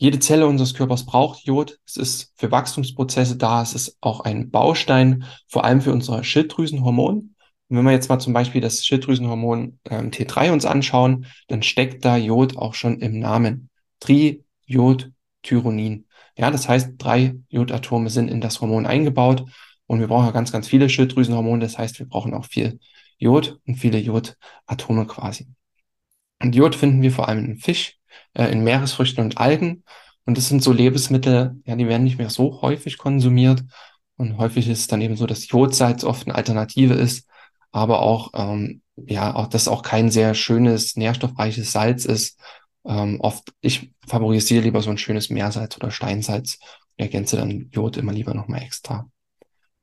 Jede 0.00 0.20
Zelle 0.20 0.46
unseres 0.46 0.74
Körpers 0.74 1.04
braucht 1.04 1.44
Jod. 1.44 1.80
Es 1.84 1.96
ist 1.96 2.32
für 2.36 2.52
Wachstumsprozesse 2.52 3.36
da. 3.36 3.62
Es 3.62 3.74
ist 3.74 3.96
auch 4.00 4.20
ein 4.20 4.50
Baustein, 4.50 5.24
vor 5.48 5.64
allem 5.64 5.80
für 5.80 5.92
unser 5.92 6.22
Schilddrüsenhormon. 6.22 7.34
Und 7.68 7.76
wenn 7.76 7.84
wir 7.84 7.92
jetzt 7.92 8.08
mal 8.08 8.20
zum 8.20 8.32
Beispiel 8.32 8.60
das 8.60 8.86
Schilddrüsenhormon 8.86 9.80
ähm, 9.90 10.10
T3 10.12 10.52
uns 10.52 10.64
anschauen, 10.64 11.26
dann 11.48 11.64
steckt 11.64 12.04
da 12.04 12.16
Jod 12.16 12.56
auch 12.56 12.74
schon 12.74 13.00
im 13.00 13.18
Namen. 13.18 13.70
Triiodtyronin. 13.98 16.06
Ja, 16.36 16.52
das 16.52 16.68
heißt, 16.68 16.92
drei 16.98 17.34
Jodatome 17.48 18.08
sind 18.08 18.30
in 18.30 18.40
das 18.40 18.60
Hormon 18.60 18.86
eingebaut 18.86 19.44
und 19.86 19.98
wir 19.98 20.06
brauchen 20.06 20.26
ja 20.26 20.30
ganz, 20.30 20.52
ganz 20.52 20.68
viele 20.68 20.88
Schilddrüsenhormone. 20.88 21.60
Das 21.60 21.76
heißt, 21.76 21.98
wir 21.98 22.06
brauchen 22.06 22.34
auch 22.34 22.44
viel 22.44 22.78
Jod 23.18 23.58
und 23.66 23.74
viele 23.74 23.98
Jodatome 23.98 25.06
quasi. 25.08 25.48
Und 26.40 26.54
Jod 26.54 26.76
finden 26.76 27.02
wir 27.02 27.10
vor 27.10 27.28
allem 27.28 27.44
in 27.44 27.56
Fisch, 27.56 27.97
äh, 28.34 28.50
in 28.50 28.64
Meeresfrüchten 28.64 29.22
und 29.24 29.38
Algen. 29.38 29.84
Und 30.24 30.36
das 30.36 30.48
sind 30.48 30.62
so 30.62 30.72
Lebensmittel, 30.72 31.60
ja, 31.64 31.76
die 31.76 31.88
werden 31.88 32.04
nicht 32.04 32.18
mehr 32.18 32.30
so 32.30 32.60
häufig 32.62 32.98
konsumiert. 32.98 33.64
Und 34.16 34.36
häufig 34.38 34.68
ist 34.68 34.80
es 34.80 34.86
dann 34.86 35.00
eben 35.00 35.16
so, 35.16 35.26
dass 35.26 35.48
Jodsalz 35.48 36.04
oft 36.04 36.26
eine 36.26 36.34
Alternative 36.34 36.94
ist, 36.94 37.28
aber 37.70 38.02
auch, 38.02 38.30
ähm, 38.34 38.82
ja, 38.96 39.34
auch 39.34 39.46
das 39.46 39.68
auch 39.68 39.82
kein 39.82 40.10
sehr 40.10 40.34
schönes, 40.34 40.96
nährstoffreiches 40.96 41.72
Salz 41.72 42.04
ist, 42.04 42.38
ähm, 42.84 43.20
oft, 43.20 43.52
ich 43.60 43.92
favorisiere 44.06 44.64
lieber 44.64 44.82
so 44.82 44.90
ein 44.90 44.98
schönes 44.98 45.30
Meersalz 45.30 45.76
oder 45.76 45.90
Steinsalz 45.90 46.58
und 46.96 47.04
ergänze 47.04 47.36
dann 47.36 47.68
Jod 47.70 47.96
immer 47.96 48.12
lieber 48.12 48.34
nochmal 48.34 48.62
extra. 48.62 49.08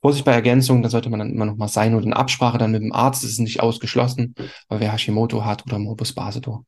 Vorsicht 0.01 0.25
bei 0.25 0.33
Ergänzungen, 0.33 0.83
da 0.83 0.89
sollte 0.89 1.09
man 1.09 1.19
dann 1.19 1.31
immer 1.31 1.45
nochmal 1.45 1.67
sein 1.67 1.95
und 1.95 2.03
in 2.03 2.13
Absprache 2.13 2.57
dann 2.57 2.71
mit 2.71 2.83
dem 2.83 2.93
Arzt, 2.93 3.23
das 3.23 3.31
ist 3.31 3.39
nicht 3.39 3.61
ausgeschlossen, 3.61 4.35
weil 4.67 4.79
wer 4.79 4.91
Hashimoto 4.91 5.43
hat 5.43 5.65
oder 5.65 5.79
Morbus 5.79 6.13
Basedor. 6.13 6.65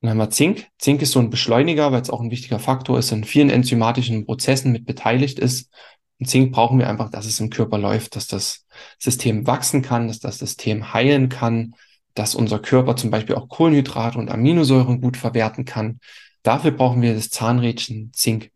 Dann 0.00 0.10
haben 0.10 0.18
wir 0.18 0.30
Zink. 0.30 0.68
Zink 0.78 1.02
ist 1.02 1.12
so 1.12 1.20
ein 1.20 1.30
Beschleuniger, 1.30 1.90
weil 1.92 2.02
es 2.02 2.10
auch 2.10 2.20
ein 2.20 2.30
wichtiger 2.30 2.58
Faktor 2.58 2.98
ist, 2.98 3.12
in 3.12 3.24
vielen 3.24 3.50
enzymatischen 3.50 4.26
Prozessen 4.26 4.72
mit 4.72 4.86
beteiligt 4.86 5.38
ist. 5.38 5.70
Und 6.18 6.26
Zink 6.26 6.52
brauchen 6.52 6.78
wir 6.78 6.88
einfach, 6.88 7.10
dass 7.10 7.26
es 7.26 7.40
im 7.40 7.50
Körper 7.50 7.78
läuft, 7.78 8.16
dass 8.16 8.26
das 8.26 8.66
System 8.98 9.46
wachsen 9.46 9.82
kann, 9.82 10.08
dass 10.08 10.20
das 10.20 10.38
System 10.38 10.92
heilen 10.92 11.28
kann, 11.28 11.74
dass 12.14 12.34
unser 12.34 12.58
Körper 12.58 12.96
zum 12.96 13.10
Beispiel 13.10 13.36
auch 13.36 13.48
Kohlenhydrate 13.48 14.18
und 14.18 14.30
Aminosäuren 14.30 15.00
gut 15.00 15.16
verwerten 15.16 15.64
kann. 15.64 16.00
Dafür 16.42 16.70
brauchen 16.70 17.02
wir 17.02 17.14
das 17.14 17.30
Zahnrädchen 17.30 18.12
Zink. 18.12 18.50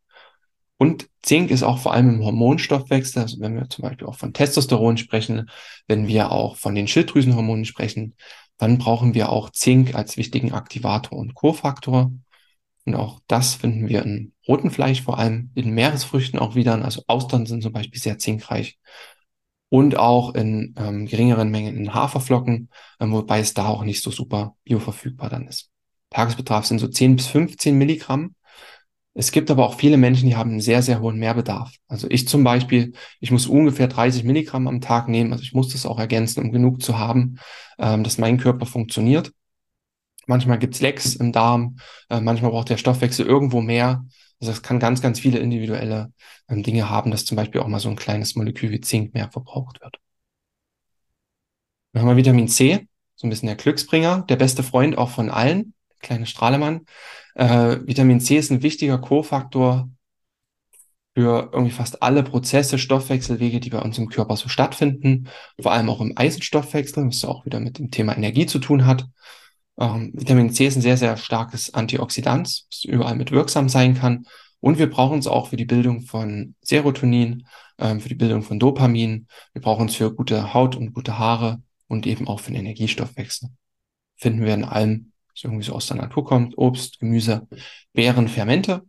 Und 0.78 1.08
Zink 1.22 1.50
ist 1.50 1.62
auch 1.62 1.78
vor 1.78 1.92
allem 1.92 2.08
im 2.08 2.24
Hormonstoffwechsel, 2.24 3.20
also 3.20 3.38
wenn 3.40 3.54
wir 3.54 3.68
zum 3.68 3.82
Beispiel 3.82 4.06
auch 4.06 4.14
von 4.14 4.32
Testosteron 4.32 4.96
sprechen, 4.96 5.50
wenn 5.86 6.06
wir 6.08 6.32
auch 6.32 6.56
von 6.56 6.74
den 6.74 6.88
Schilddrüsenhormonen 6.88 7.66
sprechen, 7.66 8.14
dann 8.60 8.76
brauchen 8.76 9.14
wir 9.14 9.30
auch 9.30 9.48
Zink 9.50 9.94
als 9.94 10.18
wichtigen 10.18 10.52
Aktivator 10.52 11.18
und 11.18 11.34
Kofaktor. 11.34 12.12
Und 12.84 12.94
auch 12.94 13.20
das 13.26 13.54
finden 13.54 13.88
wir 13.88 14.02
in 14.02 14.34
rotem 14.46 14.70
Fleisch, 14.70 15.00
vor 15.00 15.18
allem 15.18 15.50
in 15.54 15.70
Meeresfrüchten 15.70 16.38
auch 16.38 16.54
wieder. 16.54 16.84
Also 16.84 17.02
Austern 17.06 17.46
sind 17.46 17.62
zum 17.62 17.72
Beispiel 17.72 17.98
sehr 17.98 18.18
zinkreich. 18.18 18.78
Und 19.70 19.96
auch 19.96 20.34
in 20.34 20.74
ähm, 20.76 21.06
geringeren 21.06 21.50
Mengen 21.50 21.74
in 21.74 21.94
Haferflocken, 21.94 22.68
ähm, 23.00 23.12
wobei 23.12 23.40
es 23.40 23.54
da 23.54 23.66
auch 23.66 23.82
nicht 23.82 24.02
so 24.02 24.10
super 24.10 24.56
bioverfügbar 24.64 25.30
dann 25.30 25.46
ist. 25.46 25.70
Tagesbedarf 26.10 26.66
sind 26.66 26.80
so 26.80 26.88
10 26.88 27.16
bis 27.16 27.28
15 27.28 27.78
Milligramm. 27.78 28.34
Es 29.14 29.32
gibt 29.32 29.50
aber 29.50 29.66
auch 29.66 29.74
viele 29.74 29.96
Menschen, 29.96 30.28
die 30.28 30.36
haben 30.36 30.50
einen 30.50 30.60
sehr, 30.60 30.82
sehr 30.82 31.00
hohen 31.00 31.18
Mehrbedarf. 31.18 31.74
Also 31.88 32.08
ich 32.10 32.28
zum 32.28 32.44
Beispiel, 32.44 32.92
ich 33.18 33.32
muss 33.32 33.46
ungefähr 33.48 33.88
30 33.88 34.22
Milligramm 34.24 34.68
am 34.68 34.80
Tag 34.80 35.08
nehmen. 35.08 35.32
Also 35.32 35.42
ich 35.42 35.52
muss 35.52 35.70
das 35.72 35.84
auch 35.84 35.98
ergänzen, 35.98 36.42
um 36.44 36.52
genug 36.52 36.80
zu 36.80 36.98
haben, 36.98 37.38
ähm, 37.78 38.04
dass 38.04 38.18
mein 38.18 38.38
Körper 38.38 38.66
funktioniert. 38.66 39.32
Manchmal 40.26 40.58
gibt's 40.58 40.80
Lecks 40.80 41.16
im 41.16 41.32
Darm, 41.32 41.76
äh, 42.08 42.20
manchmal 42.20 42.52
braucht 42.52 42.68
der 42.68 42.76
Stoffwechsel 42.76 43.26
irgendwo 43.26 43.60
mehr. 43.60 44.06
Also 44.40 44.52
es 44.52 44.62
kann 44.62 44.78
ganz, 44.78 45.02
ganz 45.02 45.18
viele 45.18 45.38
individuelle 45.40 46.12
ähm, 46.48 46.62
Dinge 46.62 46.88
haben, 46.88 47.10
dass 47.10 47.24
zum 47.24 47.36
Beispiel 47.36 47.60
auch 47.60 47.66
mal 47.66 47.80
so 47.80 47.88
ein 47.88 47.96
kleines 47.96 48.36
Molekül 48.36 48.70
wie 48.70 48.80
Zink 48.80 49.12
mehr 49.12 49.30
verbraucht 49.30 49.80
wird. 49.80 49.98
Dann 51.92 52.02
haben 52.02 52.08
wir 52.10 52.16
Vitamin 52.16 52.46
C, 52.48 52.86
so 53.16 53.26
ein 53.26 53.30
bisschen 53.30 53.48
der 53.48 53.56
Glücksbringer, 53.56 54.24
der 54.28 54.36
beste 54.36 54.62
Freund 54.62 54.96
auch 54.96 55.10
von 55.10 55.30
allen, 55.30 55.74
kleine 56.00 56.26
Strahlemann. 56.26 56.86
Äh, 57.34 57.78
Vitamin 57.84 58.20
C 58.20 58.36
ist 58.36 58.50
ein 58.50 58.62
wichtiger 58.62 58.98
Kofaktor 58.98 59.88
für 61.14 61.50
irgendwie 61.52 61.72
fast 61.72 62.02
alle 62.02 62.22
Prozesse, 62.22 62.78
Stoffwechselwege, 62.78 63.60
die 63.60 63.70
bei 63.70 63.80
uns 63.80 63.98
im 63.98 64.08
Körper 64.08 64.36
so 64.36 64.48
stattfinden, 64.48 65.28
vor 65.60 65.72
allem 65.72 65.90
auch 65.90 66.00
im 66.00 66.12
Eisenstoffwechsel, 66.16 67.06
was 67.06 67.24
auch 67.24 67.44
wieder 67.46 67.60
mit 67.60 67.78
dem 67.78 67.90
Thema 67.90 68.16
Energie 68.16 68.46
zu 68.46 68.58
tun 68.58 68.86
hat. 68.86 69.06
Ähm, 69.78 70.12
Vitamin 70.14 70.52
C 70.52 70.66
ist 70.66 70.76
ein 70.76 70.82
sehr, 70.82 70.96
sehr 70.96 71.16
starkes 71.16 71.74
Antioxidant, 71.74 72.64
was 72.70 72.84
überall 72.84 73.16
mit 73.16 73.32
wirksam 73.32 73.68
sein 73.68 73.94
kann. 73.94 74.26
Und 74.60 74.78
wir 74.78 74.90
brauchen 74.90 75.18
es 75.18 75.26
auch 75.26 75.48
für 75.48 75.56
die 75.56 75.64
Bildung 75.64 76.02
von 76.02 76.54
Serotonin, 76.60 77.46
ähm, 77.78 78.00
für 78.00 78.10
die 78.10 78.14
Bildung 78.14 78.42
von 78.42 78.58
Dopamin. 78.58 79.26
Wir 79.52 79.62
brauchen 79.62 79.88
es 79.88 79.96
für 79.96 80.14
gute 80.14 80.54
Haut 80.54 80.76
und 80.76 80.92
gute 80.92 81.18
Haare 81.18 81.62
und 81.88 82.06
eben 82.06 82.28
auch 82.28 82.40
für 82.40 82.52
den 82.52 82.60
Energiestoffwechsel. 82.60 83.48
Finden 84.16 84.44
wir 84.44 84.54
in 84.54 84.64
allem, 84.64 85.09
was 85.40 85.44
irgendwie 85.44 85.64
so 85.64 85.74
aus 85.74 85.86
der 85.86 85.96
Natur 85.96 86.24
kommt, 86.24 86.56
Obst, 86.58 87.00
Gemüse, 87.00 87.46
Beeren, 87.92 88.28
Fermente. 88.28 88.82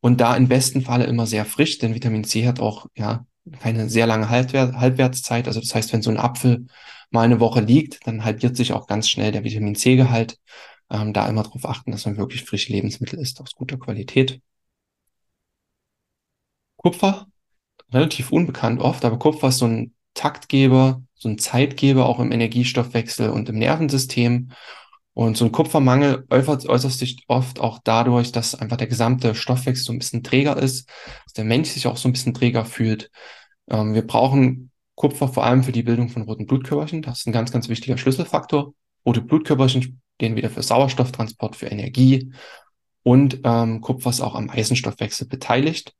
Und 0.00 0.20
da 0.20 0.36
im 0.36 0.48
besten 0.48 0.82
Falle 0.82 1.04
immer 1.04 1.26
sehr 1.26 1.44
frisch, 1.44 1.78
denn 1.78 1.94
Vitamin 1.94 2.24
C 2.24 2.46
hat 2.46 2.60
auch 2.60 2.86
ja 2.96 3.26
keine 3.60 3.88
sehr 3.88 4.06
lange 4.06 4.28
Halbwert 4.28 4.74
Halbwertszeit. 4.74 5.46
Also 5.46 5.60
das 5.60 5.74
heißt, 5.74 5.92
wenn 5.92 6.02
so 6.02 6.10
ein 6.10 6.18
Apfel 6.18 6.66
mal 7.10 7.22
eine 7.22 7.40
Woche 7.40 7.60
liegt, 7.60 8.06
dann 8.06 8.24
halbiert 8.24 8.56
sich 8.56 8.72
auch 8.72 8.86
ganz 8.86 9.08
schnell 9.08 9.32
der 9.32 9.44
Vitamin 9.44 9.74
C-Gehalt. 9.74 10.38
Ähm, 10.90 11.12
da 11.14 11.26
immer 11.28 11.42
darauf 11.42 11.64
achten, 11.66 11.92
dass 11.92 12.04
man 12.06 12.18
wirklich 12.18 12.44
frische 12.44 12.72
Lebensmittel 12.72 13.18
isst 13.18 13.40
aus 13.40 13.54
guter 13.54 13.78
Qualität. 13.78 14.40
Kupfer, 16.76 17.26
relativ 17.92 18.30
unbekannt 18.30 18.80
oft, 18.80 19.04
aber 19.04 19.18
Kupfer 19.18 19.48
ist 19.48 19.58
so 19.58 19.66
ein 19.66 19.94
Taktgeber, 20.14 21.02
so 21.14 21.28
ein 21.28 21.38
Zeitgeber 21.38 22.06
auch 22.06 22.20
im 22.20 22.30
Energiestoffwechsel 22.32 23.30
und 23.30 23.48
im 23.48 23.58
Nervensystem. 23.58 24.50
Und 25.14 25.36
so 25.36 25.44
ein 25.44 25.52
Kupfermangel 25.52 26.26
äußert, 26.28 26.68
äußert 26.68 26.92
sich 26.92 27.24
oft 27.28 27.60
auch 27.60 27.78
dadurch, 27.84 28.32
dass 28.32 28.56
einfach 28.56 28.76
der 28.76 28.88
gesamte 28.88 29.34
Stoffwechsel 29.34 29.84
so 29.84 29.92
ein 29.92 30.00
bisschen 30.00 30.24
träger 30.24 30.56
ist, 30.56 30.88
dass 31.24 31.32
der 31.34 31.44
Mensch 31.44 31.70
sich 31.70 31.86
auch 31.86 31.96
so 31.96 32.08
ein 32.08 32.12
bisschen 32.12 32.34
träger 32.34 32.64
fühlt. 32.64 33.10
Ähm, 33.70 33.94
wir 33.94 34.04
brauchen 34.06 34.72
Kupfer 34.96 35.28
vor 35.28 35.44
allem 35.44 35.62
für 35.62 35.72
die 35.72 35.84
Bildung 35.84 36.08
von 36.08 36.22
roten 36.22 36.46
Blutkörperchen. 36.46 37.02
Das 37.02 37.20
ist 37.20 37.26
ein 37.26 37.32
ganz, 37.32 37.52
ganz 37.52 37.68
wichtiger 37.68 37.96
Schlüsselfaktor. 37.96 38.74
Rote 39.06 39.22
Blutkörperchen 39.22 40.00
stehen 40.16 40.36
wieder 40.36 40.50
für 40.50 40.62
Sauerstofftransport, 40.62 41.56
für 41.56 41.66
Energie. 41.66 42.32
Und 43.04 43.40
ähm, 43.44 43.80
Kupfer 43.80 44.10
ist 44.10 44.20
auch 44.20 44.34
am 44.34 44.50
Eisenstoffwechsel 44.50 45.28
beteiligt. 45.28 45.94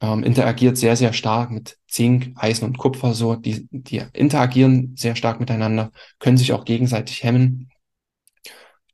Ähm, 0.00 0.22
interagiert 0.22 0.78
sehr, 0.78 0.96
sehr 0.96 1.12
stark 1.12 1.50
mit 1.50 1.76
Zink, 1.88 2.32
Eisen 2.36 2.64
und 2.64 2.78
Kupfer. 2.78 3.12
So, 3.12 3.36
die, 3.36 3.68
die 3.70 4.02
interagieren 4.14 4.94
sehr 4.96 5.16
stark 5.16 5.40
miteinander, 5.40 5.90
können 6.18 6.38
sich 6.38 6.52
auch 6.52 6.64
gegenseitig 6.64 7.22
hemmen. 7.22 7.69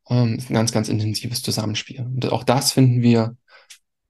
Ähm, 0.08 0.36
ist 0.36 0.50
ein 0.50 0.54
ganz, 0.54 0.72
ganz 0.72 0.88
intensives 0.88 1.42
Zusammenspiel. 1.42 2.00
Und 2.00 2.30
auch 2.32 2.44
das 2.44 2.72
finden 2.72 3.02
wir 3.02 3.36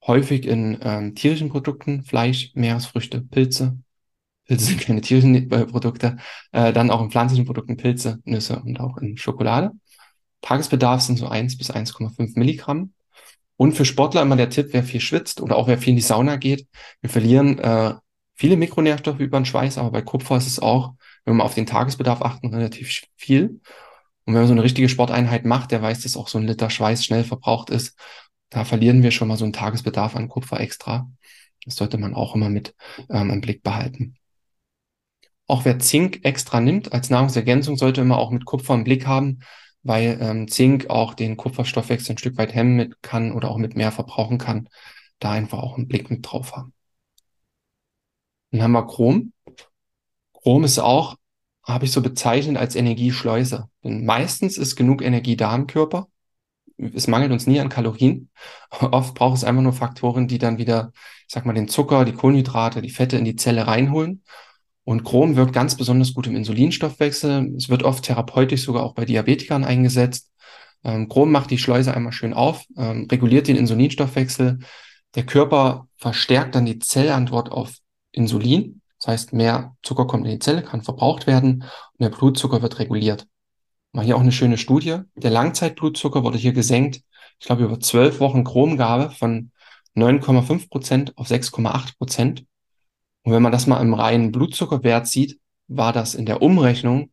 häufig 0.07 0.47
in 0.47 0.79
ähm, 0.83 1.15
tierischen 1.15 1.49
Produkten, 1.49 2.03
Fleisch, 2.05 2.53
Meeresfrüchte, 2.55 3.21
Pilze, 3.21 3.79
Pilze 4.47 4.65
sind 4.65 4.81
keine 4.81 5.01
tierischen 5.01 5.51
äh, 5.51 5.67
Produkte, 5.67 6.19
äh, 6.53 6.73
dann 6.73 6.91
auch 6.91 7.03
in 7.03 7.11
pflanzlichen 7.11 7.47
Produkten 7.47 7.77
Pilze, 7.77 8.21
Nüsse 8.25 8.63
und 8.65 8.81
auch 8.81 8.99
in 8.99 9.17
Schokolade. 9.17 9.73
Tagesbedarf 10.41 11.01
sind 11.01 11.19
so 11.19 11.27
1 11.29 11.59
bis 11.59 11.71
1,5 11.71 12.39
Milligramm. 12.39 12.93
Und 13.57 13.73
für 13.73 13.87
Sportler 13.87 14.23
immer 14.23 14.37
der 14.37 14.51
Tipp, 14.51 14.69
wer 14.73 14.85
viel 14.85 15.01
schwitzt 15.01 15.41
oder 15.41 15.57
auch 15.57 15.67
wer 15.67 15.79
viel 15.79 15.91
in 15.91 15.97
die 15.97 16.03
Sauna 16.03 16.37
geht, 16.37 16.69
wir 17.01 17.09
verlieren 17.09 17.59
äh, 17.59 17.95
viele 18.35 18.57
Mikronährstoffe 18.57 19.19
über 19.19 19.41
den 19.41 19.47
Schweiß, 19.47 19.79
aber 19.79 19.91
bei 19.91 20.03
Kupfer 20.03 20.37
ist 20.37 20.47
es 20.47 20.59
auch, 20.59 20.93
wenn 21.25 21.37
wir 21.37 21.45
auf 21.45 21.55
den 21.55 21.67
Tagesbedarf 21.67 22.21
achten, 22.21 22.53
relativ 22.55 23.03
viel. 23.17 23.61
Und 24.27 24.35
wenn 24.35 24.43
man 24.43 24.49
so 24.49 24.55
eine 24.55 24.65
richtige 24.65 24.89
Sporteinheit 24.89 25.45
macht, 25.45 25.71
der 25.71 25.83
weiß, 25.83 26.03
dass 26.03 26.17
auch 26.17 26.29
so 26.29 26.39
ein 26.39 26.47
Liter 26.47 26.69
Schweiß 26.69 27.05
schnell 27.05 27.25
verbraucht 27.25 27.71
ist. 27.71 27.97
Da 28.51 28.65
verlieren 28.65 29.03
wir 29.03 29.13
schon 29.13 29.29
mal 29.29 29.37
so 29.37 29.45
einen 29.45 29.53
Tagesbedarf 29.53 30.17
an 30.17 30.29
Kupfer 30.29 30.61
extra. 30.61 31.09
Das 31.65 31.77
sollte 31.77 31.99
man 31.99 32.15
auch 32.15 32.35
immer 32.35 32.49
mit 32.49 32.75
ähm, 33.09 33.31
im 33.31 33.41
Blick 33.41 33.63
behalten. 33.63 34.17
Auch 35.47 35.65
wer 35.65 35.79
Zink 35.79 36.25
extra 36.25 36.61
nimmt 36.61 36.93
als 36.93 37.09
Nahrungsergänzung, 37.09 37.77
sollte 37.77 38.01
immer 38.01 38.19
auch 38.19 38.31
mit 38.33 38.45
Kupfer 38.45 38.75
im 38.75 38.85
Blick 38.85 39.07
haben, 39.07 39.41
weil 39.83 40.19
ähm, 40.21 40.49
Zink 40.49 40.91
auch 40.91 41.15
den 41.15 41.37
Kupferstoffwechsel 41.37 42.15
ein 42.15 42.19
Stück 42.19 42.37
weit 42.37 42.55
hemmen 42.55 42.77
mit 42.77 43.03
kann 43.03 43.33
oder 43.33 43.51
auch 43.51 43.59
mit 43.59 43.77
mehr 43.77 43.93
verbrauchen 43.93 44.39
kann. 44.39 44.69
Da 45.21 45.31
einfach 45.33 45.59
auch 45.59 45.77
einen 45.77 45.89
Blick 45.89 46.11
mit 46.11 46.27
drauf 46.31 46.57
haben. 46.57 46.73
Dann 48.51 48.63
haben 48.63 48.73
wir 48.73 48.87
Chrom. 48.87 49.33
Chrom 50.33 50.65
ist 50.65 50.79
auch, 50.79 51.17
habe 51.67 51.85
ich 51.85 51.93
so 51.93 52.01
bezeichnet, 52.01 52.57
als 52.57 52.77
Energieschleuse. 52.77 53.69
Denn 53.85 54.05
meistens 54.05 54.57
ist 54.57 54.77
genug 54.77 55.03
Energie 55.03 55.37
da 55.37 55.55
im 55.55 55.67
Körper. 55.67 56.09
Es 56.79 57.09
mangelt 57.09 57.33
uns 57.33 57.47
nie 57.47 57.61
an 57.61 57.69
Kalorien. 57.69 58.31
Oft 58.71 59.15
braucht 59.15 59.37
es 59.37 59.45
einfach 59.45 59.63
nur 59.63 59.73
Faktoren, 59.73 60.29
die 60.29 60.39
dann 60.39 60.59
wieder, 60.59 60.93
ich 61.27 61.35
sag 61.35 61.45
mal, 61.45 61.55
den 61.55 61.69
Zucker, 61.69 62.05
die 62.05 62.13
Kohlenhydrate, 62.13 62.83
die 62.83 62.91
Fette 62.91 63.17
in 63.17 63.25
die 63.25 63.37
Zelle 63.37 63.67
reinholen 63.67 64.23
und 64.87 65.03
Chrom 65.03 65.35
wirkt 65.35 65.53
ganz 65.53 65.77
besonders 65.77 66.15
gut 66.15 66.29
im 66.29 66.37
Insulinstoffwechsel. 66.37 67.55
Es 67.57 67.69
wird 67.69 67.83
oft 67.83 68.05
therapeutisch 68.05 68.63
sogar 68.63 68.85
auch 68.85 68.95
bei 68.95 69.05
Diabetikern 69.05 69.65
eingesetzt. 69.65 70.31
Ähm, 70.85 71.09
Chrom 71.09 71.33
macht 71.33 71.51
die 71.51 71.59
Schleuse 71.59 71.93
einmal 71.93 72.13
schön 72.13 72.33
auf, 72.33 72.65
ähm, 72.79 73.09
reguliert 73.11 73.49
den 73.49 73.57
Insulinstoffwechsel. 73.57 74.61
Der 75.17 75.27
Körper 75.27 75.89
verstärkt 75.97 76.55
dann 76.55 76.67
die 76.67 76.79
Zellantwort 76.79 77.51
auf 77.51 77.75
Insulin. 78.13 78.76
Das 79.07 79.13
heißt, 79.13 79.33
mehr 79.35 79.77
Zucker 79.85 80.09
kommt 80.09 80.25
in 80.27 80.33
die 80.33 80.39
Zelle, 80.41 80.65
kann 80.65 80.83
verbraucht 80.83 81.29
werden 81.29 81.63
und 81.63 82.01
der 82.01 82.09
Blutzucker 82.09 82.61
wird 82.61 82.81
reguliert. 82.81 83.29
Mal 83.93 84.05
hier 84.05 84.17
auch 84.17 84.21
eine 84.21 84.33
schöne 84.33 84.59
Studie. 84.59 84.99
Der 85.15 85.31
Langzeitblutzucker 85.31 86.25
wurde 86.25 86.39
hier 86.39 86.53
gesenkt, 86.53 87.03
ich 87.39 87.47
glaube, 87.47 87.63
über 87.63 87.79
zwölf 87.79 88.19
Wochen 88.19 88.43
Chromgabe 88.43 89.11
von 89.11 89.53
9,5 89.95 90.69
Prozent 90.69 91.17
auf 91.17 91.29
6,8 91.29 91.97
Prozent. 91.99 92.47
Und 93.23 93.33
wenn 93.33 93.43
man 93.43 93.53
das 93.53 93.69
mal 93.69 93.81
im 93.81 93.95
reinen 93.95 94.33
Blutzuckerwert 94.33 95.07
sieht, 95.07 95.39
war 95.69 95.93
das 95.93 96.17
in 96.17 96.27
der 96.27 96.43
Umrechnung 96.43 97.13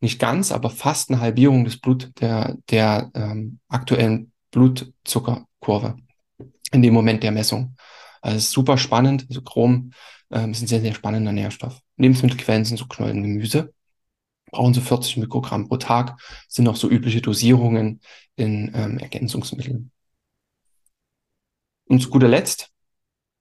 nicht 0.00 0.18
ganz, 0.18 0.52
aber 0.52 0.70
fast 0.70 1.10
eine 1.10 1.20
Halbierung 1.20 1.66
des 1.66 1.78
Blut 1.78 2.12
der, 2.18 2.56
der 2.70 3.10
ähm, 3.12 3.58
aktuellen 3.68 4.32
Blutzuckerkurve 4.52 5.96
in 6.72 6.80
dem 6.80 6.94
Moment 6.94 7.22
der 7.22 7.32
Messung. 7.32 7.76
Also 8.22 8.38
super 8.38 8.78
spannend. 8.78 9.26
Also 9.28 9.42
Chrom 9.42 9.90
ähm, 10.30 10.52
ist 10.52 10.62
ein 10.62 10.66
sehr, 10.66 10.80
sehr 10.80 10.94
spannender 10.94 11.32
Nährstoff. 11.32 11.80
Lebensmittelquellen 11.96 12.64
sind 12.64 12.78
so 12.78 12.86
Knollen, 12.86 13.22
Gemüse. 13.22 13.72
Brauchen 14.50 14.74
so 14.74 14.80
40 14.80 15.18
Mikrogramm 15.18 15.68
pro 15.68 15.76
Tag, 15.76 16.20
sind 16.48 16.68
auch 16.68 16.76
so 16.76 16.88
übliche 16.88 17.20
Dosierungen 17.20 18.00
in 18.36 18.70
ähm, 18.74 18.98
Ergänzungsmitteln. 18.98 19.90
Und 21.88 22.00
zu 22.00 22.10
guter 22.10 22.28
Letzt 22.28 22.70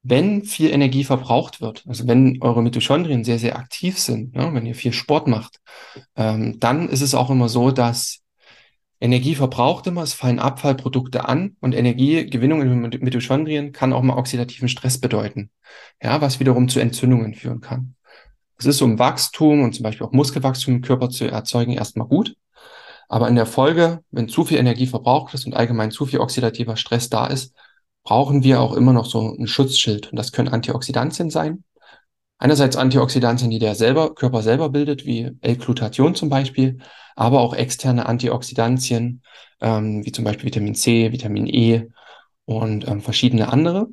wenn 0.07 0.43
viel 0.43 0.69
Energie 0.69 1.03
verbraucht 1.03 1.61
wird, 1.61 1.83
also 1.87 2.07
wenn 2.07 2.39
eure 2.41 2.61
Mitochondrien 2.61 3.23
sehr, 3.23 3.39
sehr 3.39 3.57
aktiv 3.57 3.97
sind, 3.97 4.35
ne, 4.35 4.53
wenn 4.53 4.67
ihr 4.67 4.75
viel 4.75 4.93
Sport 4.93 5.27
macht, 5.27 5.59
ähm, 6.15 6.59
dann 6.59 6.89
ist 6.89 7.01
es 7.01 7.15
auch 7.15 7.31
immer 7.31 7.49
so, 7.49 7.71
dass 7.71 8.21
Energie 8.99 9.35
verbraucht 9.35 9.87
immer, 9.87 10.03
es 10.03 10.13
fallen 10.13 10.39
Abfallprodukte 10.39 11.27
an 11.27 11.57
und 11.59 11.75
Energiegewinnung 11.75 12.61
in 12.61 12.89
Mitochondrien 13.03 13.71
kann 13.71 13.93
auch 13.93 14.01
mal 14.01 14.17
oxidativen 14.17 14.69
Stress 14.69 14.99
bedeuten, 14.99 15.51
ja, 16.01 16.21
was 16.21 16.39
wiederum 16.39 16.69
zu 16.69 16.79
Entzündungen 16.79 17.33
führen 17.33 17.61
kann. 17.61 17.95
Es 18.57 18.65
ist 18.65 18.81
um 18.81 18.99
Wachstum 18.99 19.63
und 19.63 19.75
zum 19.75 19.83
Beispiel 19.83 20.07
auch 20.07 20.13
Muskelwachstum 20.13 20.75
im 20.75 20.81
Körper 20.81 21.09
zu 21.09 21.25
erzeugen 21.29 21.73
erstmal 21.73 22.07
gut, 22.07 22.35
Aber 23.07 23.27
in 23.27 23.35
der 23.35 23.45
Folge, 23.45 24.03
wenn 24.11 24.29
zu 24.29 24.45
viel 24.45 24.57
Energie 24.57 24.87
verbraucht 24.87 25.33
ist 25.33 25.45
und 25.45 25.55
allgemein 25.55 25.91
zu 25.91 26.05
viel 26.05 26.19
oxidativer 26.19 26.75
Stress 26.75 27.09
da 27.09 27.27
ist, 27.27 27.53
brauchen 28.03 28.43
wir 28.43 28.61
auch 28.61 28.73
immer 28.73 28.93
noch 28.93 29.05
so 29.05 29.35
ein 29.37 29.47
Schutzschild. 29.47 30.11
Und 30.11 30.17
das 30.17 30.31
können 30.31 30.49
Antioxidantien 30.49 31.29
sein. 31.29 31.63
Einerseits 32.37 32.75
Antioxidantien, 32.75 33.49
die 33.49 33.59
der 33.59 33.75
selber, 33.75 34.13
Körper 34.13 34.41
selber 34.41 34.69
bildet, 34.69 35.05
wie 35.05 35.31
L-Glutathion 35.41 36.15
zum 36.15 36.29
Beispiel, 36.29 36.79
aber 37.15 37.39
auch 37.39 37.53
externe 37.53 38.07
Antioxidantien, 38.07 39.23
ähm, 39.61 40.05
wie 40.05 40.11
zum 40.11 40.25
Beispiel 40.25 40.47
Vitamin 40.47 40.75
C, 40.75 41.11
Vitamin 41.11 41.47
E 41.47 41.87
und 42.45 42.87
ähm, 42.87 43.01
verschiedene 43.01 43.49
andere. 43.51 43.87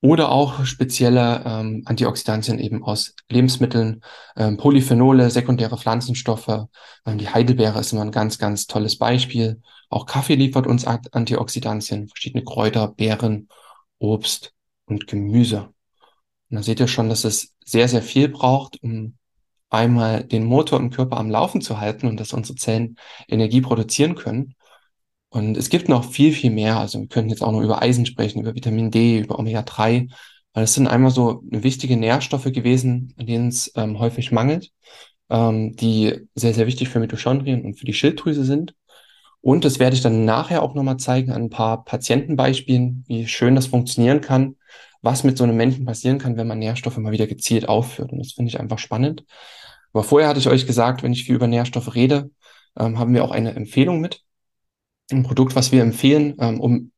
Oder 0.00 0.30
auch 0.30 0.64
spezielle 0.64 1.42
ähm, 1.44 1.82
Antioxidantien 1.84 2.60
eben 2.60 2.84
aus 2.84 3.16
Lebensmitteln, 3.28 4.02
ähm, 4.36 4.56
Polyphenole, 4.56 5.28
sekundäre 5.28 5.76
Pflanzenstoffe. 5.76 6.66
Ähm, 7.04 7.18
die 7.18 7.28
Heidelbeere 7.28 7.80
ist 7.80 7.92
immer 7.92 8.02
ein 8.02 8.12
ganz, 8.12 8.38
ganz 8.38 8.66
tolles 8.66 8.96
Beispiel. 8.96 9.60
Auch 9.90 10.06
Kaffee 10.06 10.36
liefert 10.36 10.66
uns 10.68 10.86
Antioxidantien, 10.86 12.08
verschiedene 12.08 12.44
Kräuter, 12.44 12.88
Beeren, 12.88 13.48
Obst 13.98 14.54
und 14.86 15.08
Gemüse. 15.08 15.70
Und 16.50 16.56
da 16.56 16.62
seht 16.62 16.80
ihr 16.80 16.88
schon, 16.88 17.08
dass 17.08 17.24
es 17.24 17.54
sehr, 17.64 17.88
sehr 17.88 18.02
viel 18.02 18.28
braucht, 18.28 18.82
um 18.82 19.16
einmal 19.70 20.24
den 20.24 20.44
Motor 20.44 20.78
im 20.78 20.90
Körper 20.90 21.18
am 21.18 21.30
Laufen 21.30 21.60
zu 21.60 21.78
halten 21.80 22.06
und 22.06 22.18
dass 22.18 22.32
unsere 22.32 22.56
Zellen 22.56 22.96
Energie 23.28 23.60
produzieren 23.60 24.14
können. 24.14 24.54
Und 25.30 25.56
es 25.58 25.68
gibt 25.68 25.88
noch 25.88 26.04
viel, 26.10 26.32
viel 26.32 26.50
mehr. 26.50 26.78
Also 26.78 27.00
wir 27.00 27.08
könnten 27.08 27.30
jetzt 27.30 27.42
auch 27.42 27.52
noch 27.52 27.60
über 27.60 27.82
Eisen 27.82 28.06
sprechen, 28.06 28.40
über 28.40 28.54
Vitamin 28.54 28.90
D, 28.90 29.18
über 29.18 29.38
Omega-3, 29.38 30.10
weil 30.54 30.64
es 30.64 30.74
sind 30.74 30.86
einmal 30.86 31.10
so 31.10 31.42
wichtige 31.44 31.96
Nährstoffe 31.96 32.50
gewesen, 32.50 33.14
an 33.18 33.26
denen 33.26 33.48
es 33.48 33.70
ähm, 33.76 33.98
häufig 33.98 34.32
mangelt, 34.32 34.70
ähm, 35.28 35.76
die 35.76 36.28
sehr, 36.34 36.54
sehr 36.54 36.66
wichtig 36.66 36.88
für 36.88 37.00
Mitochondrien 37.00 37.64
und 37.64 37.78
für 37.78 37.84
die 37.84 37.92
Schilddrüse 37.92 38.44
sind. 38.44 38.74
Und 39.40 39.64
das 39.64 39.78
werde 39.78 39.94
ich 39.94 40.02
dann 40.02 40.24
nachher 40.24 40.62
auch 40.62 40.74
nochmal 40.74 40.96
zeigen 40.96 41.30
an 41.30 41.42
ein 41.42 41.50
paar 41.50 41.84
Patientenbeispielen, 41.84 43.04
wie 43.06 43.26
schön 43.28 43.54
das 43.54 43.66
funktionieren 43.66 44.20
kann, 44.20 44.56
was 45.02 45.24
mit 45.24 45.38
so 45.38 45.44
einem 45.44 45.56
Menschen 45.56 45.84
passieren 45.84 46.18
kann, 46.18 46.36
wenn 46.36 46.46
man 46.46 46.58
Nährstoffe 46.58 46.96
mal 46.98 47.12
wieder 47.12 47.26
gezielt 47.26 47.68
aufführt. 47.68 48.12
Und 48.12 48.18
das 48.18 48.32
finde 48.32 48.50
ich 48.50 48.60
einfach 48.60 48.78
spannend. 48.78 49.24
Aber 49.92 50.04
vorher 50.04 50.28
hatte 50.28 50.40
ich 50.40 50.48
euch 50.48 50.66
gesagt, 50.66 51.02
wenn 51.02 51.12
ich 51.12 51.24
viel 51.24 51.36
über 51.36 51.46
Nährstoffe 51.46 51.94
rede, 51.94 52.30
ähm, 52.78 52.98
haben 52.98 53.14
wir 53.14 53.24
auch 53.24 53.30
eine 53.30 53.54
Empfehlung 53.54 54.00
mit. 54.00 54.22
Ein 55.10 55.22
Produkt, 55.22 55.56
was 55.56 55.72
wir 55.72 55.82
empfehlen, 55.82 56.36
ähm, 56.38 56.60
um 56.60 56.92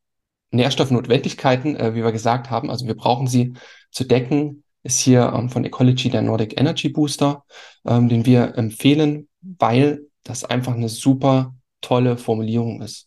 Nährstoffnotwendigkeiten, 0.51 1.77
äh, 1.77 1.95
wie 1.95 2.03
wir 2.03 2.13
gesagt 2.13 2.51
haben, 2.51 2.71
also 2.71 2.87
wir 2.87 2.97
brauchen 2.97 3.29
sie 3.29 3.55
zu 3.93 4.05
decken, 4.05 4.65
ist 4.83 4.99
hier 4.99 5.33
ähm, 5.35 5.49
von 5.49 5.65
Ecology 5.65 6.11
der 6.11 6.23
Nordic 6.23 6.59
Energy 6.59 6.89
Booster, 6.89 7.45
ähm, 7.87 8.09
den 8.09 8.27
wir 8.27 8.57
empfehlen, 8.57 9.29
weil 9.41 10.03
das 10.25 10.45
einfach 10.45 10.75
eine 10.75 10.89
super 10.89 11.55
tolle 11.81 12.17
Formulierung 12.17 12.83
ist. 12.83 13.07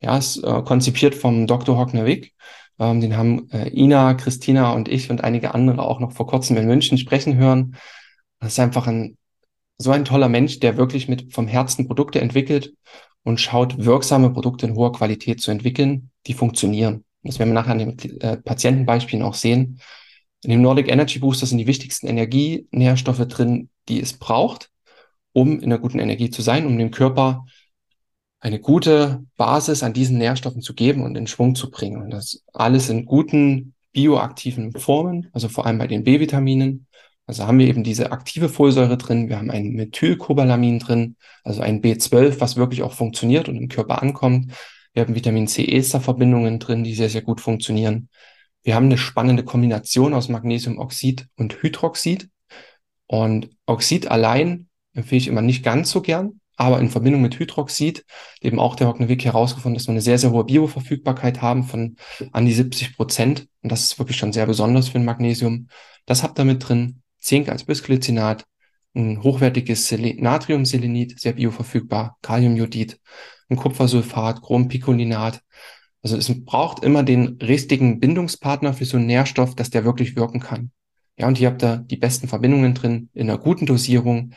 Ja, 0.00 0.16
ist 0.16 0.42
äh, 0.42 0.62
konzipiert 0.62 1.14
vom 1.14 1.46
Dr. 1.46 1.76
Hockner 1.76 2.04
Wick. 2.04 2.34
Ähm, 2.78 3.00
den 3.00 3.16
haben 3.16 3.50
äh, 3.50 3.68
Ina, 3.68 4.14
Christina 4.14 4.72
und 4.72 4.88
ich 4.88 5.10
und 5.10 5.24
einige 5.24 5.54
andere 5.54 5.82
auch 5.82 6.00
noch 6.00 6.12
vor 6.12 6.26
kurzem 6.26 6.56
in 6.56 6.66
München 6.66 6.98
sprechen 6.98 7.36
hören. 7.36 7.76
Das 8.40 8.52
ist 8.52 8.60
einfach 8.60 8.86
ein 8.86 9.16
so 9.78 9.90
ein 9.90 10.04
toller 10.04 10.28
Mensch, 10.28 10.60
der 10.60 10.76
wirklich 10.76 11.08
mit 11.08 11.32
vom 11.34 11.46
Herzen 11.46 11.86
Produkte 11.86 12.20
entwickelt 12.20 12.74
und 13.22 13.40
schaut, 13.40 13.84
wirksame 13.84 14.30
Produkte 14.30 14.66
in 14.66 14.74
hoher 14.74 14.92
Qualität 14.92 15.40
zu 15.40 15.50
entwickeln, 15.50 16.10
die 16.26 16.34
funktionieren. 16.34 17.04
Das 17.22 17.38
werden 17.38 17.50
wir 17.50 17.54
nachher 17.54 17.72
an 17.72 17.78
den 17.78 18.20
äh, 18.20 18.36
Patientenbeispielen 18.36 19.24
auch 19.24 19.34
sehen. 19.34 19.80
In 20.42 20.50
dem 20.50 20.62
Nordic 20.62 20.88
Energy 20.88 21.18
Booster 21.18 21.46
sind 21.46 21.58
die 21.58 21.66
wichtigsten 21.66 22.06
Energienährstoffe 22.06 23.26
drin, 23.26 23.68
die 23.88 24.00
es 24.00 24.12
braucht, 24.12 24.70
um 25.32 25.58
in 25.58 25.64
einer 25.64 25.78
guten 25.78 25.98
Energie 25.98 26.30
zu 26.30 26.40
sein, 26.40 26.66
um 26.66 26.78
dem 26.78 26.90
Körper 26.90 27.44
eine 28.46 28.60
gute 28.60 29.24
Basis 29.36 29.82
an 29.82 29.92
diesen 29.92 30.18
Nährstoffen 30.18 30.62
zu 30.62 30.72
geben 30.72 31.02
und 31.02 31.16
in 31.16 31.26
Schwung 31.26 31.56
zu 31.56 31.68
bringen. 31.68 32.00
Und 32.00 32.10
das 32.10 32.44
alles 32.52 32.88
in 32.88 33.04
guten 33.04 33.74
bioaktiven 33.92 34.72
Formen, 34.72 35.28
also 35.32 35.48
vor 35.48 35.66
allem 35.66 35.78
bei 35.78 35.88
den 35.88 36.04
B-Vitaminen. 36.04 36.86
Also 37.26 37.44
haben 37.44 37.58
wir 37.58 37.66
eben 37.66 37.82
diese 37.82 38.12
aktive 38.12 38.48
Folsäure 38.48 38.96
drin, 38.98 39.28
wir 39.28 39.38
haben 39.38 39.50
ein 39.50 39.70
Methylcobalamin 39.70 40.78
drin, 40.78 41.16
also 41.42 41.60
ein 41.60 41.82
B12, 41.82 42.40
was 42.40 42.56
wirklich 42.56 42.84
auch 42.84 42.92
funktioniert 42.92 43.48
und 43.48 43.56
im 43.56 43.68
Körper 43.68 44.00
ankommt. 44.00 44.52
Wir 44.92 45.02
haben 45.02 45.16
Vitamin 45.16 45.48
C-Ester-Verbindungen 45.48 46.60
drin, 46.60 46.84
die 46.84 46.94
sehr, 46.94 47.10
sehr 47.10 47.22
gut 47.22 47.40
funktionieren. 47.40 48.08
Wir 48.62 48.76
haben 48.76 48.86
eine 48.86 48.98
spannende 48.98 49.42
Kombination 49.42 50.14
aus 50.14 50.28
Magnesiumoxid 50.28 51.26
und 51.34 51.62
Hydroxid. 51.62 52.28
Und 53.08 53.50
Oxid 53.66 54.08
allein 54.08 54.68
empfehle 54.94 55.18
ich 55.18 55.26
immer 55.26 55.42
nicht 55.42 55.64
ganz 55.64 55.90
so 55.90 56.00
gern, 56.00 56.40
aber 56.56 56.80
in 56.80 56.88
Verbindung 56.88 57.22
mit 57.22 57.38
Hydroxid, 57.38 58.04
eben 58.40 58.58
auch 58.58 58.76
der 58.76 58.88
Hocknewig 58.88 59.24
herausgefunden, 59.24 59.76
dass 59.76 59.86
wir 59.86 59.92
eine 59.92 60.00
sehr, 60.00 60.18
sehr 60.18 60.32
hohe 60.32 60.44
Bioverfügbarkeit 60.44 61.42
haben 61.42 61.64
von 61.64 61.96
an 62.32 62.46
die 62.46 62.52
70 62.52 62.96
Prozent. 62.96 63.48
Und 63.62 63.70
das 63.70 63.84
ist 63.84 63.98
wirklich 63.98 64.16
schon 64.16 64.32
sehr 64.32 64.46
besonders 64.46 64.88
für 64.88 64.98
ein 64.98 65.04
Magnesium. 65.04 65.68
Das 66.06 66.22
habt 66.22 66.38
ihr 66.38 66.44
mit 66.44 66.66
drin. 66.66 67.02
Zink 67.18 67.48
als 67.48 67.64
Bisglycinat, 67.64 68.44
ein 68.94 69.22
hochwertiges 69.22 69.92
Natriumselenit, 69.92 71.18
sehr 71.20 71.32
bioverfügbar, 71.32 72.16
Kaliumjodid, 72.22 72.98
ein 73.48 73.56
Kupfersulfat, 73.56 74.42
Chrompicolinat. 74.42 75.42
Also 76.02 76.16
es 76.16 76.44
braucht 76.44 76.84
immer 76.84 77.02
den 77.02 77.38
richtigen 77.42 78.00
Bindungspartner 78.00 78.72
für 78.74 78.84
so 78.84 78.96
einen 78.96 79.06
Nährstoff, 79.06 79.54
dass 79.54 79.70
der 79.70 79.84
wirklich 79.84 80.16
wirken 80.16 80.40
kann. 80.40 80.70
Ja, 81.18 81.26
und 81.26 81.38
hier 81.38 81.48
habt 81.48 81.64
ihr 81.64 81.78
die 81.78 81.96
besten 81.96 82.28
Verbindungen 82.28 82.74
drin, 82.74 83.08
in 83.14 83.28
einer 83.28 83.38
guten 83.38 83.66
Dosierung, 83.66 84.32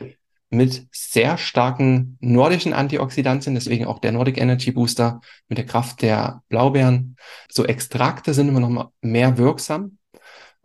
mit 0.49 0.87
sehr 0.91 1.37
starken 1.37 2.17
nordischen 2.21 2.73
Antioxidantien, 2.73 3.55
deswegen 3.55 3.85
auch 3.85 3.99
der 3.99 4.11
Nordic 4.11 4.37
Energy 4.39 4.71
Booster 4.71 5.21
mit 5.47 5.57
der 5.57 5.65
Kraft 5.65 6.01
der 6.01 6.43
Blaubeeren. 6.49 7.17
So 7.49 7.65
Extrakte 7.65 8.33
sind 8.33 8.49
immer 8.49 8.59
noch 8.59 8.69
mal 8.69 8.91
mehr 9.01 9.37
wirksam. 9.37 9.97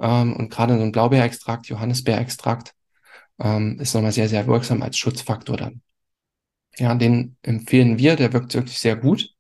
Ähm, 0.01 0.35
und 0.37 0.51
gerade 0.51 0.77
so 0.77 0.83
ein 0.83 0.93
Blaubeerextrakt, 0.93 1.67
Johannisbeerextrakt, 1.69 2.75
ähm, 3.39 3.79
ist 3.81 3.95
nochmal 3.95 4.13
sehr, 4.13 4.29
sehr 4.29 4.47
wirksam 4.47 4.83
als 4.83 4.97
Schutzfaktor 4.97 5.57
dann. 5.57 5.83
Ja, 6.77 6.95
den 6.95 7.37
empfehlen 7.43 7.99
wir, 7.99 8.17
der 8.17 8.33
wirkt 8.33 8.55
wirklich 8.55 8.79
sehr 8.79 8.97
gut. 8.97 9.34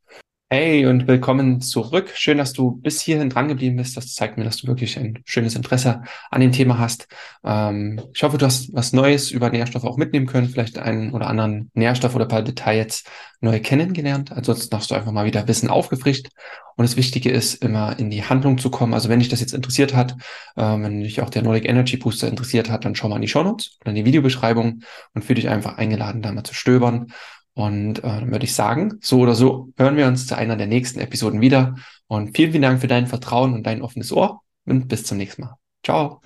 Hey 0.50 0.86
und 0.86 1.08
willkommen 1.08 1.60
zurück. 1.62 2.12
Schön, 2.14 2.38
dass 2.38 2.52
du 2.52 2.70
bis 2.70 3.00
hierhin 3.00 3.28
dran 3.28 3.48
geblieben 3.48 3.76
bist. 3.76 3.96
Das 3.96 4.14
zeigt 4.14 4.38
mir, 4.38 4.44
dass 4.44 4.58
du 4.58 4.68
wirklich 4.68 4.96
ein 4.98 5.20
schönes 5.24 5.56
Interesse 5.56 6.02
an 6.30 6.40
dem 6.40 6.52
Thema 6.52 6.78
hast. 6.78 7.08
Ähm, 7.42 8.00
ich 8.14 8.22
hoffe, 8.22 8.38
du 8.38 8.46
hast 8.46 8.72
was 8.72 8.92
Neues 8.92 9.32
über 9.32 9.50
Nährstoffe 9.50 9.84
auch 9.84 9.96
mitnehmen 9.96 10.26
können, 10.26 10.48
vielleicht 10.48 10.78
einen 10.78 11.12
oder 11.12 11.26
anderen 11.26 11.70
Nährstoff 11.74 12.14
oder 12.14 12.26
ein 12.26 12.28
paar 12.28 12.42
Details 12.42 13.02
neu 13.40 13.58
kennengelernt. 13.58 14.30
Ansonsten 14.30 14.76
hast 14.76 14.90
du 14.92 14.94
einfach 14.94 15.10
mal 15.10 15.24
wieder 15.26 15.48
Wissen 15.48 15.70
aufgefrischt. 15.70 16.28
Und 16.76 16.84
das 16.84 16.96
Wichtige 16.96 17.30
ist, 17.30 17.54
immer 17.64 17.98
in 17.98 18.10
die 18.10 18.22
Handlung 18.22 18.58
zu 18.58 18.70
kommen. 18.70 18.94
Also 18.94 19.08
wenn 19.08 19.18
dich 19.18 19.28
das 19.28 19.40
jetzt 19.40 19.54
interessiert 19.54 19.94
hat, 19.96 20.12
äh, 20.56 20.62
wenn 20.62 21.00
dich 21.00 21.20
auch 21.20 21.30
der 21.30 21.42
Nordic 21.42 21.68
Energy 21.68 21.96
Booster 21.96 22.28
interessiert 22.28 22.70
hat, 22.70 22.84
dann 22.84 22.94
schau 22.94 23.08
mal 23.08 23.16
in 23.16 23.22
die 23.22 23.28
Show 23.28 23.42
Notes 23.42 23.78
oder 23.80 23.90
in 23.90 23.96
die 23.96 24.04
Videobeschreibung 24.04 24.82
und 25.14 25.24
fühle 25.24 25.40
dich 25.40 25.48
einfach 25.48 25.78
eingeladen, 25.78 26.22
da 26.22 26.30
mal 26.30 26.44
zu 26.44 26.54
stöbern 26.54 27.08
und 27.54 28.00
äh, 28.00 28.02
dann 28.02 28.32
würde 28.32 28.44
ich 28.44 28.54
sagen, 28.54 28.98
so 29.00 29.20
oder 29.20 29.34
so 29.34 29.72
hören 29.76 29.96
wir 29.96 30.06
uns 30.06 30.26
zu 30.26 30.36
einer 30.36 30.56
der 30.56 30.66
nächsten 30.66 31.00
Episoden 31.00 31.40
wieder. 31.40 31.76
Und 32.08 32.36
vielen, 32.36 32.50
vielen 32.50 32.62
Dank 32.62 32.80
für 32.80 32.88
dein 32.88 33.06
Vertrauen 33.06 33.54
und 33.54 33.64
dein 33.64 33.80
offenes 33.80 34.12
Ohr. 34.12 34.40
Und 34.66 34.88
bis 34.88 35.04
zum 35.04 35.18
nächsten 35.18 35.42
Mal. 35.42 35.54
Ciao. 35.84 36.20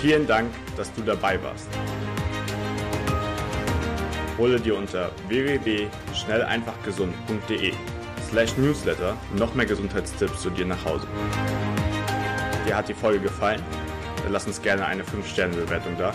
Vielen 0.00 0.28
Dank, 0.28 0.48
dass 0.76 0.94
du 0.94 1.02
dabei 1.02 1.42
warst. 1.42 1.66
Hole 4.38 4.60
dir 4.60 4.76
unter 4.76 5.10
www.schnelleinfachgesund.de 5.26 7.72
slash 8.30 8.56
newsletter 8.56 9.16
noch 9.36 9.52
mehr 9.54 9.66
Gesundheitstipps 9.66 10.42
zu 10.42 10.50
dir 10.50 10.66
nach 10.66 10.84
Hause. 10.84 11.08
Dir 12.64 12.76
hat 12.76 12.88
die 12.88 12.94
Folge 12.94 13.18
gefallen? 13.18 13.60
Dann 14.22 14.32
lass 14.32 14.46
uns 14.46 14.62
gerne 14.62 14.86
eine 14.86 15.02
5-Sterne-Bewertung 15.02 15.96
da 15.98 16.14